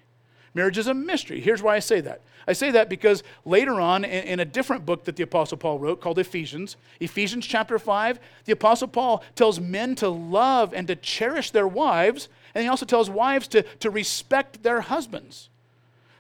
Marriage 0.54 0.78
is 0.78 0.88
a 0.88 0.94
mystery. 0.94 1.40
Here's 1.40 1.62
why 1.62 1.76
I 1.76 1.80
say 1.80 2.02
that. 2.02 2.22
I 2.48 2.54
say 2.54 2.72
that 2.72 2.90
because 2.90 3.24
later 3.46 3.80
on 3.80 4.04
in, 4.04 4.40
a 4.40 4.46
different 4.46 4.86
book 4.86 5.06
that 5.06 5.16
the 5.16 5.24
Apostle 5.24 5.58
Paul 5.58 5.78
wrote 5.78 6.02
called 6.02 6.18
Ephesians, 6.18 6.78
Ephesians 7.00 7.46
chapter 7.46 7.78
5, 7.78 8.20
the 8.46 8.54
Apostle 8.54 8.88
Paul 8.88 9.24
tells 9.36 9.60
men 9.60 9.94
to 9.96 10.10
love 10.10 10.74
and 10.74 10.88
to 10.88 10.96
cherish 10.96 11.52
their 11.52 11.68
wives, 11.68 12.28
and 12.56 12.64
he 12.64 12.70
also 12.70 12.88
tells 12.88 13.10
wives 13.10 13.48
to, 13.50 13.62
to 13.62 13.92
respect 13.92 14.64
their 14.64 14.82
husbands. 14.82 15.50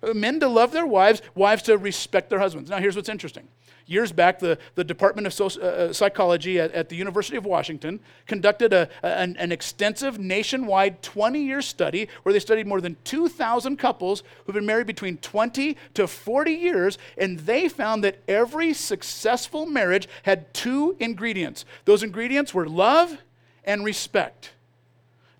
Uh, 0.03 0.13
men 0.13 0.39
to 0.39 0.47
love 0.47 0.71
their 0.71 0.85
wives, 0.85 1.21
wives 1.33 1.63
to 1.63 1.77
respect 1.77 2.29
their 2.29 2.39
husbands. 2.39 2.69
Now, 2.69 2.77
here's 2.77 2.95
what's 2.95 3.09
interesting 3.09 3.47
years 3.89 4.11
back, 4.11 4.39
the, 4.39 4.57
the 4.75 4.83
Department 4.83 5.25
of 5.27 5.33
Soci- 5.33 5.61
uh, 5.61 5.65
uh, 5.65 5.93
Psychology 5.93 6.59
at, 6.59 6.71
at, 6.71 6.89
the 6.89 6.95
University 6.95 7.37
of 7.37 7.45
Washington 7.45 7.99
conducted 8.27 8.71
a, 8.71 8.89
an, 9.03 9.35
an 9.37 9.51
extensive 9.51 10.19
nationwide 10.19 11.01
20 11.01 11.39
year 11.39 11.61
study 11.61 12.07
where 12.23 12.31
they 12.31 12.39
studied 12.39 12.67
more 12.67 12.81
than 12.81 12.95
2,000 13.03 13.77
couples 13.77 14.23
who've 14.45 14.53
been 14.53 14.65
married 14.65 14.87
between 14.87 15.17
20 15.17 15.75
to 15.95 16.07
40 16.07 16.51
years, 16.51 16.97
and 17.17 17.39
they 17.39 17.67
found 17.67 18.03
that 18.03 18.19
every 18.27 18.73
successful 18.73 19.65
marriage 19.65 20.07
had 20.23 20.53
two 20.53 20.95
ingredients. 20.99 21.65
Those 21.85 22.03
ingredients 22.03 22.53
were 22.53 22.67
love 22.67 23.17
and 23.63 23.83
respect. 23.83 24.51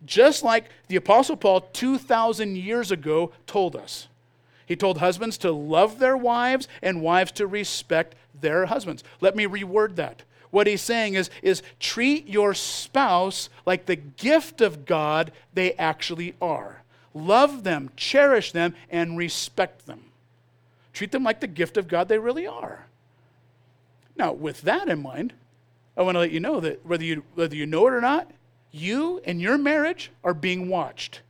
Just 0.06 0.44
like 0.44 0.66
the 0.88 0.96
Apostle 0.96 1.36
Paul 1.36 1.62
2,000 1.62 2.56
years 2.56 2.92
ago 2.92 3.32
told 3.46 3.76
us. 3.76 4.08
He 4.70 4.76
told 4.76 5.00
husbands 5.00 5.40
to 5.40 5.52
love 5.52 5.98
their 5.98 6.16
wives 6.16 6.68
and 6.84 7.02
wives 7.02 7.32
to 7.34 7.48
respect 7.48 8.14
their 8.42 8.66
husbands. 8.66 9.04
Let 9.22 9.36
me 9.36 9.46
reword 9.46 9.96
that. 9.96 10.24
What 10.52 10.68
he's 10.68 10.82
saying 10.82 11.14
is, 11.14 11.30
is 11.44 11.62
treat 11.80 12.28
your 12.28 12.54
spouse 12.54 13.50
like 13.66 13.86
the 13.86 13.96
gift 13.96 14.62
of 14.62 14.86
God 14.86 15.32
they 15.54 15.74
actually 15.74 16.36
are. 16.42 16.82
Love 17.14 17.64
them, 17.64 17.92
cherish 17.96 18.52
them, 18.52 18.76
and 18.90 19.18
respect 19.18 19.86
them. 19.86 20.06
Treat 20.94 21.12
them 21.12 21.24
like 21.24 21.40
the 21.40 21.48
gift 21.48 21.78
of 21.78 21.88
God 21.88 22.08
they 22.08 22.18
really 22.18 22.48
are. 22.48 22.88
Now, 24.18 24.34
with 24.34 24.62
that 24.64 24.90
in 24.90 25.02
mind, 25.02 25.34
I 25.96 26.02
want 26.02 26.16
to 26.16 26.20
let 26.20 26.32
you 26.32 26.40
know 26.40 26.60
that 26.60 26.86
whether 26.86 27.04
you, 27.04 27.24
whether 27.36 27.56
you 27.56 27.66
know 27.66 27.88
it 27.88 27.94
or 27.94 28.02
not, 28.02 28.30
you 28.72 29.22
and 29.26 29.42
your 29.42 29.58
marriage 29.58 30.12
are 30.24 30.34
being 30.34 30.68
watched. 30.70 31.22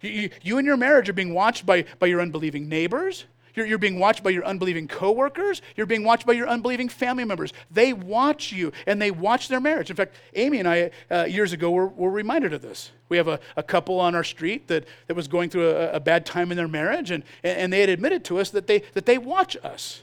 You, 0.00 0.10
you, 0.10 0.30
you 0.42 0.58
and 0.58 0.66
your 0.66 0.76
marriage 0.76 1.08
are 1.08 1.14
being 1.14 1.34
watched 1.34 1.66
by, 1.66 1.84
by 1.98 2.06
your 2.06 2.20
unbelieving 2.20 2.68
neighbors, 2.68 3.24
you're, 3.54 3.66
you're 3.66 3.78
being 3.78 3.98
watched 3.98 4.22
by 4.22 4.30
your 4.30 4.44
unbelieving 4.44 4.88
coworkers. 4.88 5.62
You're 5.76 5.86
being 5.86 6.04
watched 6.04 6.26
by 6.26 6.32
your 6.32 6.48
unbelieving 6.48 6.88
family 6.88 7.24
members. 7.24 7.52
They 7.70 7.92
watch 7.92 8.52
you 8.52 8.72
and 8.86 9.00
they 9.00 9.10
watch 9.10 9.48
their 9.48 9.60
marriage. 9.60 9.90
In 9.90 9.96
fact, 9.96 10.14
Amy 10.34 10.58
and 10.58 10.68
I, 10.68 10.90
uh, 11.10 11.24
years 11.24 11.52
ago, 11.52 11.70
were, 11.70 11.88
were 11.88 12.10
reminded 12.10 12.52
of 12.52 12.62
this. 12.62 12.92
We 13.08 13.16
have 13.16 13.28
a, 13.28 13.40
a 13.56 13.62
couple 13.62 14.00
on 14.00 14.14
our 14.14 14.24
street 14.24 14.68
that, 14.68 14.86
that 15.06 15.14
was 15.14 15.28
going 15.28 15.50
through 15.50 15.70
a, 15.70 15.92
a 15.92 16.00
bad 16.00 16.26
time 16.26 16.50
in 16.50 16.56
their 16.56 16.68
marriage, 16.68 17.10
and, 17.10 17.24
and 17.42 17.72
they 17.72 17.80
had 17.80 17.88
admitted 17.88 18.24
to 18.26 18.38
us 18.38 18.50
that 18.50 18.66
they, 18.66 18.80
that 18.94 19.06
they 19.06 19.18
watch 19.18 19.56
us. 19.62 20.02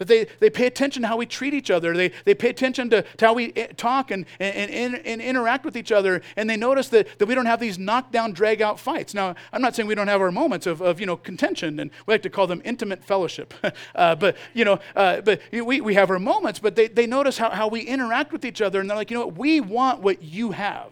That 0.00 0.08
they, 0.08 0.26
they 0.40 0.48
pay 0.48 0.64
attention 0.64 1.02
to 1.02 1.08
how 1.08 1.18
we 1.18 1.26
treat 1.26 1.52
each 1.52 1.70
other. 1.70 1.94
They, 1.94 2.10
they 2.24 2.32
pay 2.32 2.48
attention 2.48 2.88
to, 2.88 3.02
to 3.02 3.26
how 3.26 3.34
we 3.34 3.52
eh, 3.54 3.66
talk 3.76 4.10
and, 4.10 4.24
and, 4.38 4.70
and, 4.70 4.94
and, 5.06 5.20
interact 5.20 5.62
with 5.62 5.76
each 5.76 5.92
other. 5.92 6.22
And 6.36 6.48
they 6.48 6.56
notice 6.56 6.88
that, 6.88 7.18
that 7.18 7.26
we 7.26 7.34
don't 7.34 7.44
have 7.44 7.60
these 7.60 7.78
knockdown, 7.78 8.32
drag 8.32 8.62
out 8.62 8.80
fights. 8.80 9.12
Now, 9.12 9.34
I'm 9.52 9.60
not 9.60 9.76
saying 9.76 9.86
we 9.86 9.94
don't 9.94 10.08
have 10.08 10.22
our 10.22 10.32
moments 10.32 10.66
of, 10.66 10.80
of 10.80 11.00
you 11.00 11.04
know, 11.04 11.18
contention, 11.18 11.78
and 11.78 11.90
we 12.06 12.14
like 12.14 12.22
to 12.22 12.30
call 12.30 12.46
them 12.46 12.62
intimate 12.64 13.04
fellowship. 13.04 13.52
uh, 13.94 14.14
but, 14.14 14.38
you 14.54 14.64
know, 14.64 14.80
uh, 14.96 15.20
but 15.20 15.42
we, 15.52 15.82
we 15.82 15.92
have 15.92 16.10
our 16.10 16.18
moments, 16.18 16.60
but 16.60 16.76
they, 16.76 16.88
they 16.88 17.06
notice 17.06 17.36
how, 17.36 17.50
how 17.50 17.68
we 17.68 17.82
interact 17.82 18.32
with 18.32 18.46
each 18.46 18.62
other. 18.62 18.80
And 18.80 18.88
they're 18.88 18.96
like, 18.96 19.10
you 19.10 19.18
know 19.18 19.26
what? 19.26 19.36
We 19.36 19.60
want 19.60 20.00
what 20.00 20.22
you 20.22 20.52
have. 20.52 20.90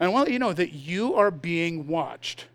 And 0.00 0.08
I 0.08 0.12
want 0.12 0.28
to 0.28 0.32
you 0.32 0.38
know 0.38 0.54
that 0.54 0.72
you 0.72 1.14
are 1.14 1.30
being 1.30 1.86
watched. 1.86 2.46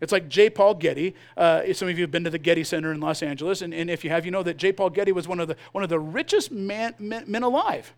It's 0.00 0.12
like 0.12 0.28
J. 0.28 0.50
Paul 0.50 0.74
Getty. 0.74 1.14
Uh, 1.36 1.72
some 1.72 1.88
of 1.88 1.98
you 1.98 2.04
have 2.04 2.10
been 2.10 2.24
to 2.24 2.30
the 2.30 2.38
Getty 2.38 2.64
Center 2.64 2.92
in 2.92 3.00
Los 3.00 3.22
Angeles, 3.22 3.62
and, 3.62 3.74
and 3.74 3.90
if 3.90 4.04
you 4.04 4.10
have, 4.10 4.24
you 4.24 4.30
know 4.30 4.42
that 4.42 4.56
J. 4.56 4.72
Paul 4.72 4.90
Getty 4.90 5.12
was 5.12 5.26
one 5.26 5.40
of 5.40 5.48
the, 5.48 5.56
one 5.72 5.82
of 5.84 5.90
the 5.90 5.98
richest 5.98 6.50
man, 6.52 6.94
men, 6.98 7.24
men 7.26 7.42
alive. 7.42 7.92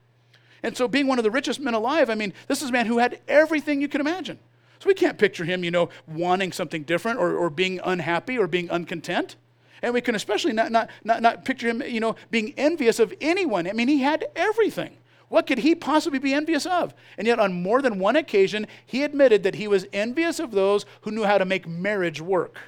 And 0.62 0.76
so, 0.76 0.88
being 0.88 1.06
one 1.06 1.18
of 1.18 1.24
the 1.24 1.30
richest 1.30 1.60
men 1.60 1.74
alive, 1.74 2.10
I 2.10 2.14
mean, 2.14 2.32
this 2.46 2.62
is 2.62 2.68
a 2.68 2.72
man 2.72 2.86
who 2.86 2.98
had 2.98 3.20
everything 3.28 3.80
you 3.80 3.88
can 3.88 4.00
imagine. 4.00 4.38
So 4.80 4.88
we 4.88 4.94
can't 4.94 5.18
picture 5.18 5.44
him, 5.44 5.62
you 5.62 5.70
know, 5.70 5.90
wanting 6.06 6.52
something 6.52 6.84
different 6.84 7.18
or, 7.18 7.34
or 7.34 7.50
being 7.50 7.80
unhappy 7.84 8.38
or 8.38 8.46
being 8.46 8.70
uncontent. 8.70 9.36
And 9.82 9.92
we 9.92 10.00
can 10.00 10.14
especially 10.14 10.52
not, 10.52 10.72
not, 10.72 10.88
not, 11.04 11.22
not 11.22 11.44
picture 11.44 11.68
him, 11.68 11.82
you 11.82 12.00
know, 12.00 12.16
being 12.30 12.54
envious 12.56 12.98
of 12.98 13.12
anyone. 13.20 13.66
I 13.66 13.72
mean, 13.72 13.88
he 13.88 14.00
had 14.00 14.26
everything. 14.34 14.96
What 15.31 15.47
could 15.47 15.59
he 15.59 15.77
possibly 15.77 16.19
be 16.19 16.35
envious 16.35 16.66
of? 16.66 16.93
And 17.16 17.25
yet, 17.25 17.38
on 17.38 17.62
more 17.62 17.81
than 17.81 18.01
one 18.01 18.16
occasion, 18.16 18.66
he 18.85 19.05
admitted 19.05 19.45
that 19.45 19.55
he 19.55 19.69
was 19.69 19.87
envious 19.93 20.40
of 20.40 20.51
those 20.51 20.85
who 21.03 21.12
knew 21.12 21.23
how 21.23 21.38
to 21.38 21.45
make 21.45 21.69
marriage 21.69 22.21
work. 22.21 22.59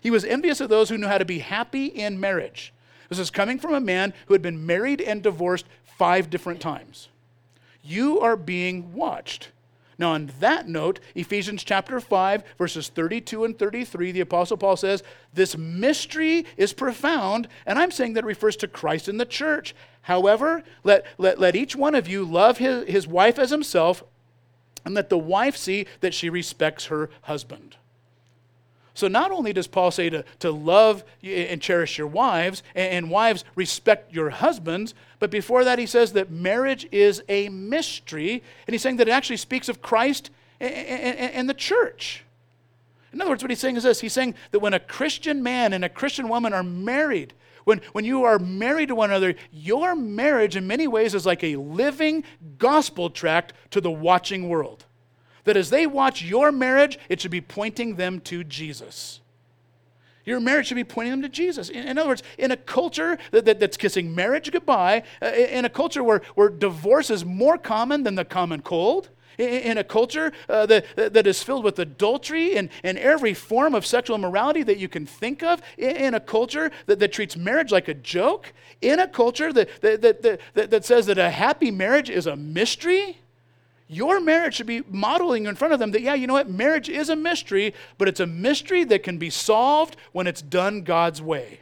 He 0.00 0.10
was 0.10 0.24
envious 0.24 0.62
of 0.62 0.70
those 0.70 0.88
who 0.88 0.96
knew 0.96 1.06
how 1.06 1.18
to 1.18 1.26
be 1.26 1.40
happy 1.40 1.84
in 1.84 2.18
marriage. 2.18 2.72
This 3.10 3.18
is 3.18 3.30
coming 3.30 3.58
from 3.58 3.74
a 3.74 3.80
man 3.80 4.14
who 4.24 4.32
had 4.32 4.40
been 4.40 4.64
married 4.64 5.02
and 5.02 5.22
divorced 5.22 5.66
five 5.84 6.30
different 6.30 6.62
times. 6.62 7.10
You 7.82 8.20
are 8.20 8.36
being 8.36 8.94
watched. 8.94 9.50
Now, 9.98 10.12
on 10.12 10.30
that 10.38 10.68
note, 10.68 11.00
Ephesians 11.16 11.64
chapter 11.64 11.98
5, 11.98 12.44
verses 12.56 12.88
32 12.88 13.44
and 13.44 13.58
33, 13.58 14.12
the 14.12 14.20
Apostle 14.20 14.56
Paul 14.56 14.76
says, 14.76 15.02
This 15.34 15.56
mystery 15.56 16.46
is 16.56 16.72
profound, 16.72 17.48
and 17.66 17.80
I'm 17.80 17.90
saying 17.90 18.12
that 18.12 18.24
refers 18.24 18.56
to 18.58 18.68
Christ 18.68 19.08
and 19.08 19.18
the 19.18 19.26
church. 19.26 19.74
However, 20.02 20.62
let, 20.84 21.04
let, 21.18 21.40
let 21.40 21.56
each 21.56 21.74
one 21.74 21.96
of 21.96 22.06
you 22.06 22.24
love 22.24 22.58
his, 22.58 22.86
his 22.86 23.08
wife 23.08 23.40
as 23.40 23.50
himself, 23.50 24.04
and 24.84 24.94
let 24.94 25.10
the 25.10 25.18
wife 25.18 25.56
see 25.56 25.86
that 26.00 26.14
she 26.14 26.30
respects 26.30 26.86
her 26.86 27.10
husband. 27.22 27.76
So 28.98 29.06
not 29.06 29.30
only 29.30 29.52
does 29.52 29.68
Paul 29.68 29.92
say 29.92 30.10
to, 30.10 30.24
to 30.40 30.50
love 30.50 31.04
and 31.22 31.62
cherish 31.62 31.98
your 31.98 32.08
wives, 32.08 32.64
and, 32.74 32.92
and 32.92 33.10
wives 33.10 33.44
respect 33.54 34.12
your 34.12 34.30
husbands, 34.30 34.92
but 35.20 35.30
before 35.30 35.62
that 35.62 35.78
he 35.78 35.86
says 35.86 36.14
that 36.14 36.32
marriage 36.32 36.88
is 36.90 37.22
a 37.28 37.48
mystery, 37.48 38.42
and 38.66 38.74
he's 38.74 38.82
saying 38.82 38.96
that 38.96 39.06
it 39.06 39.12
actually 39.12 39.36
speaks 39.36 39.68
of 39.68 39.80
Christ 39.80 40.30
and, 40.58 40.74
and, 40.74 41.32
and 41.32 41.48
the 41.48 41.54
church. 41.54 42.24
In 43.12 43.20
other 43.20 43.30
words, 43.30 43.44
what 43.44 43.52
he's 43.52 43.60
saying 43.60 43.76
is 43.76 43.84
this 43.84 44.00
he's 44.00 44.12
saying 44.12 44.34
that 44.50 44.58
when 44.58 44.74
a 44.74 44.80
Christian 44.80 45.44
man 45.44 45.72
and 45.72 45.84
a 45.84 45.88
Christian 45.88 46.28
woman 46.28 46.52
are 46.52 46.64
married, 46.64 47.34
when, 47.62 47.80
when 47.92 48.04
you 48.04 48.24
are 48.24 48.40
married 48.40 48.88
to 48.88 48.96
one 48.96 49.10
another, 49.10 49.36
your 49.52 49.94
marriage 49.94 50.56
in 50.56 50.66
many 50.66 50.88
ways 50.88 51.14
is 51.14 51.24
like 51.24 51.44
a 51.44 51.54
living 51.54 52.24
gospel 52.58 53.10
tract 53.10 53.52
to 53.70 53.80
the 53.80 53.92
watching 53.92 54.48
world 54.48 54.86
that 55.48 55.56
as 55.56 55.70
they 55.70 55.86
watch 55.86 56.22
your 56.22 56.52
marriage, 56.52 56.98
it 57.08 57.20
should 57.20 57.30
be 57.30 57.40
pointing 57.40 57.96
them 57.96 58.20
to 58.20 58.44
Jesus. 58.44 59.20
Your 60.26 60.40
marriage 60.40 60.66
should 60.66 60.74
be 60.74 60.84
pointing 60.84 61.12
them 61.12 61.22
to 61.22 61.28
Jesus. 61.30 61.70
In, 61.70 61.88
in 61.88 61.96
other 61.96 62.10
words, 62.10 62.22
in 62.36 62.50
a 62.50 62.56
culture 62.56 63.16
that, 63.30 63.46
that, 63.46 63.58
that's 63.58 63.78
kissing 63.78 64.14
marriage 64.14 64.52
goodbye, 64.52 65.04
uh, 65.22 65.28
in 65.28 65.64
a 65.64 65.70
culture 65.70 66.04
where, 66.04 66.20
where 66.34 66.50
divorce 66.50 67.08
is 67.08 67.24
more 67.24 67.56
common 67.56 68.02
than 68.02 68.14
the 68.14 68.26
common 68.26 68.60
cold, 68.60 69.08
in, 69.38 69.48
in 69.48 69.78
a 69.78 69.84
culture 69.84 70.32
uh, 70.50 70.66
that, 70.66 70.84
that 70.96 71.26
is 71.26 71.42
filled 71.42 71.64
with 71.64 71.78
adultery 71.78 72.58
and, 72.58 72.68
and 72.84 72.98
every 72.98 73.32
form 73.32 73.74
of 73.74 73.86
sexual 73.86 74.16
immorality 74.16 74.62
that 74.64 74.76
you 74.76 74.86
can 74.86 75.06
think 75.06 75.42
of, 75.42 75.62
in, 75.78 75.96
in 75.96 76.14
a 76.14 76.20
culture 76.20 76.70
that, 76.84 76.98
that 76.98 77.10
treats 77.10 77.34
marriage 77.34 77.72
like 77.72 77.88
a 77.88 77.94
joke, 77.94 78.52
in 78.82 79.00
a 79.00 79.08
culture 79.08 79.50
that, 79.50 79.80
that, 79.80 80.02
that, 80.02 80.40
that, 80.52 80.70
that 80.70 80.84
says 80.84 81.06
that 81.06 81.16
a 81.16 81.30
happy 81.30 81.70
marriage 81.70 82.10
is 82.10 82.26
a 82.26 82.36
mystery 82.36 83.16
your 83.88 84.20
marriage 84.20 84.54
should 84.54 84.66
be 84.66 84.82
modeling 84.90 85.46
in 85.46 85.56
front 85.56 85.72
of 85.72 85.80
them 85.80 85.92
that, 85.92 86.02
yeah, 86.02 86.14
you 86.14 86.26
know 86.26 86.34
what? 86.34 86.50
Marriage 86.50 86.88
is 86.90 87.08
a 87.08 87.16
mystery, 87.16 87.74
but 87.96 88.06
it's 88.06 88.20
a 88.20 88.26
mystery 88.26 88.84
that 88.84 89.02
can 89.02 89.16
be 89.16 89.30
solved 89.30 89.96
when 90.12 90.26
it's 90.26 90.42
done 90.42 90.82
God's 90.82 91.22
way. 91.22 91.60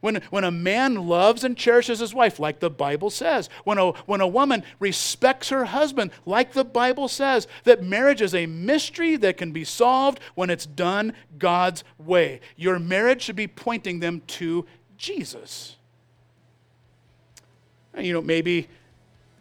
When, 0.00 0.22
when 0.30 0.44
a 0.44 0.50
man 0.50 1.08
loves 1.08 1.42
and 1.42 1.56
cherishes 1.56 1.98
his 1.98 2.14
wife, 2.14 2.38
like 2.38 2.60
the 2.60 2.70
Bible 2.70 3.10
says, 3.10 3.50
when 3.64 3.76
a, 3.76 3.90
when 4.06 4.20
a 4.20 4.26
woman 4.26 4.62
respects 4.78 5.48
her 5.48 5.64
husband, 5.64 6.10
like 6.24 6.52
the 6.52 6.64
Bible 6.64 7.08
says, 7.08 7.48
that 7.64 7.82
marriage 7.82 8.22
is 8.22 8.34
a 8.34 8.46
mystery 8.46 9.16
that 9.16 9.36
can 9.36 9.52
be 9.52 9.64
solved 9.64 10.20
when 10.34 10.48
it's 10.48 10.66
done 10.66 11.12
God's 11.38 11.82
way. 11.98 12.40
Your 12.56 12.78
marriage 12.78 13.22
should 13.22 13.36
be 13.36 13.48
pointing 13.48 14.00
them 14.00 14.22
to 14.28 14.64
Jesus. 14.96 15.76
You 17.98 18.12
know, 18.12 18.22
maybe 18.22 18.68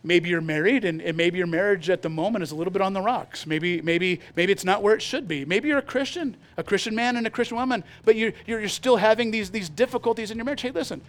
maybe 0.06 0.30
you're 0.30 0.42
married 0.42 0.86
and, 0.86 1.02
and, 1.02 1.18
maybe 1.18 1.38
your 1.38 1.48
marriage 1.48 1.90
at 1.90 2.02
the 2.02 2.10
moment 2.10 2.44
is 2.44 2.52
a 2.52 2.56
little 2.56 2.72
bit 2.72 2.82
on 2.82 2.94
the 2.94 3.02
rocks 3.02 3.46
maybe 3.46 3.82
maybe 3.82 4.20
maybe 4.36 4.52
it's 4.52 4.66
not 4.66 4.82
where 4.82 4.96
it 4.96 5.02
should 5.02 5.28
be 5.28 5.46
maybe 5.46 5.68
you're 5.68 5.78
a 5.78 5.82
christian 5.82 6.36
a 6.58 6.64
christian 6.64 6.96
man 6.96 7.16
and 7.18 7.26
a 7.26 7.30
christian 7.30 7.58
woman 7.58 7.84
but 8.04 8.16
you're, 8.16 8.34
you're, 8.46 8.68
still 8.68 8.98
having 8.98 9.32
these, 9.32 9.52
these 9.52 9.70
difficulties 9.70 10.32
in 10.32 10.38
your 10.38 10.46
marriage 10.46 10.62
hey 10.62 10.72
listen 10.72 11.02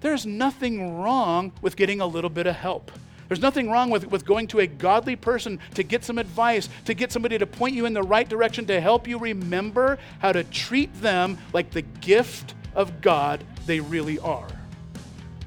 there's 0.00 0.24
nothing 0.24 0.98
wrong 0.98 1.52
with 1.60 1.76
getting 1.76 2.00
a 2.00 2.06
little 2.06 2.30
bit 2.30 2.46
of 2.46 2.56
help 2.56 2.90
there's 3.30 3.40
nothing 3.40 3.70
wrong 3.70 3.90
with, 3.90 4.08
with 4.10 4.24
going 4.24 4.48
to 4.48 4.58
a 4.58 4.66
godly 4.66 5.14
person 5.14 5.60
to 5.74 5.84
get 5.84 6.02
some 6.02 6.18
advice, 6.18 6.68
to 6.86 6.94
get 6.94 7.12
somebody 7.12 7.38
to 7.38 7.46
point 7.46 7.76
you 7.76 7.86
in 7.86 7.92
the 7.92 8.02
right 8.02 8.28
direction, 8.28 8.66
to 8.66 8.80
help 8.80 9.06
you 9.06 9.20
remember 9.20 10.00
how 10.18 10.32
to 10.32 10.42
treat 10.42 10.92
them 11.00 11.38
like 11.52 11.70
the 11.70 11.82
gift 11.82 12.54
of 12.74 13.00
God 13.00 13.44
they 13.66 13.78
really 13.78 14.18
are. 14.18 14.48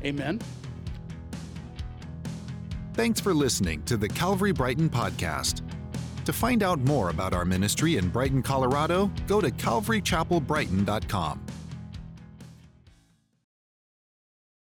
Amen. 0.01 0.39
Thanks 2.93 3.19
for 3.19 3.33
listening 3.33 3.81
to 3.83 3.97
the 3.97 4.07
Calvary 4.07 4.51
Brighton 4.51 4.87
podcast. 4.87 5.61
To 6.25 6.33
find 6.33 6.61
out 6.61 6.79
more 6.81 7.09
about 7.09 7.33
our 7.33 7.43
ministry 7.43 7.97
in 7.97 8.09
Brighton, 8.09 8.43
Colorado, 8.43 9.11
go 9.27 9.41
to 9.41 9.49
calvarychapelbrighton.com. 9.49 11.41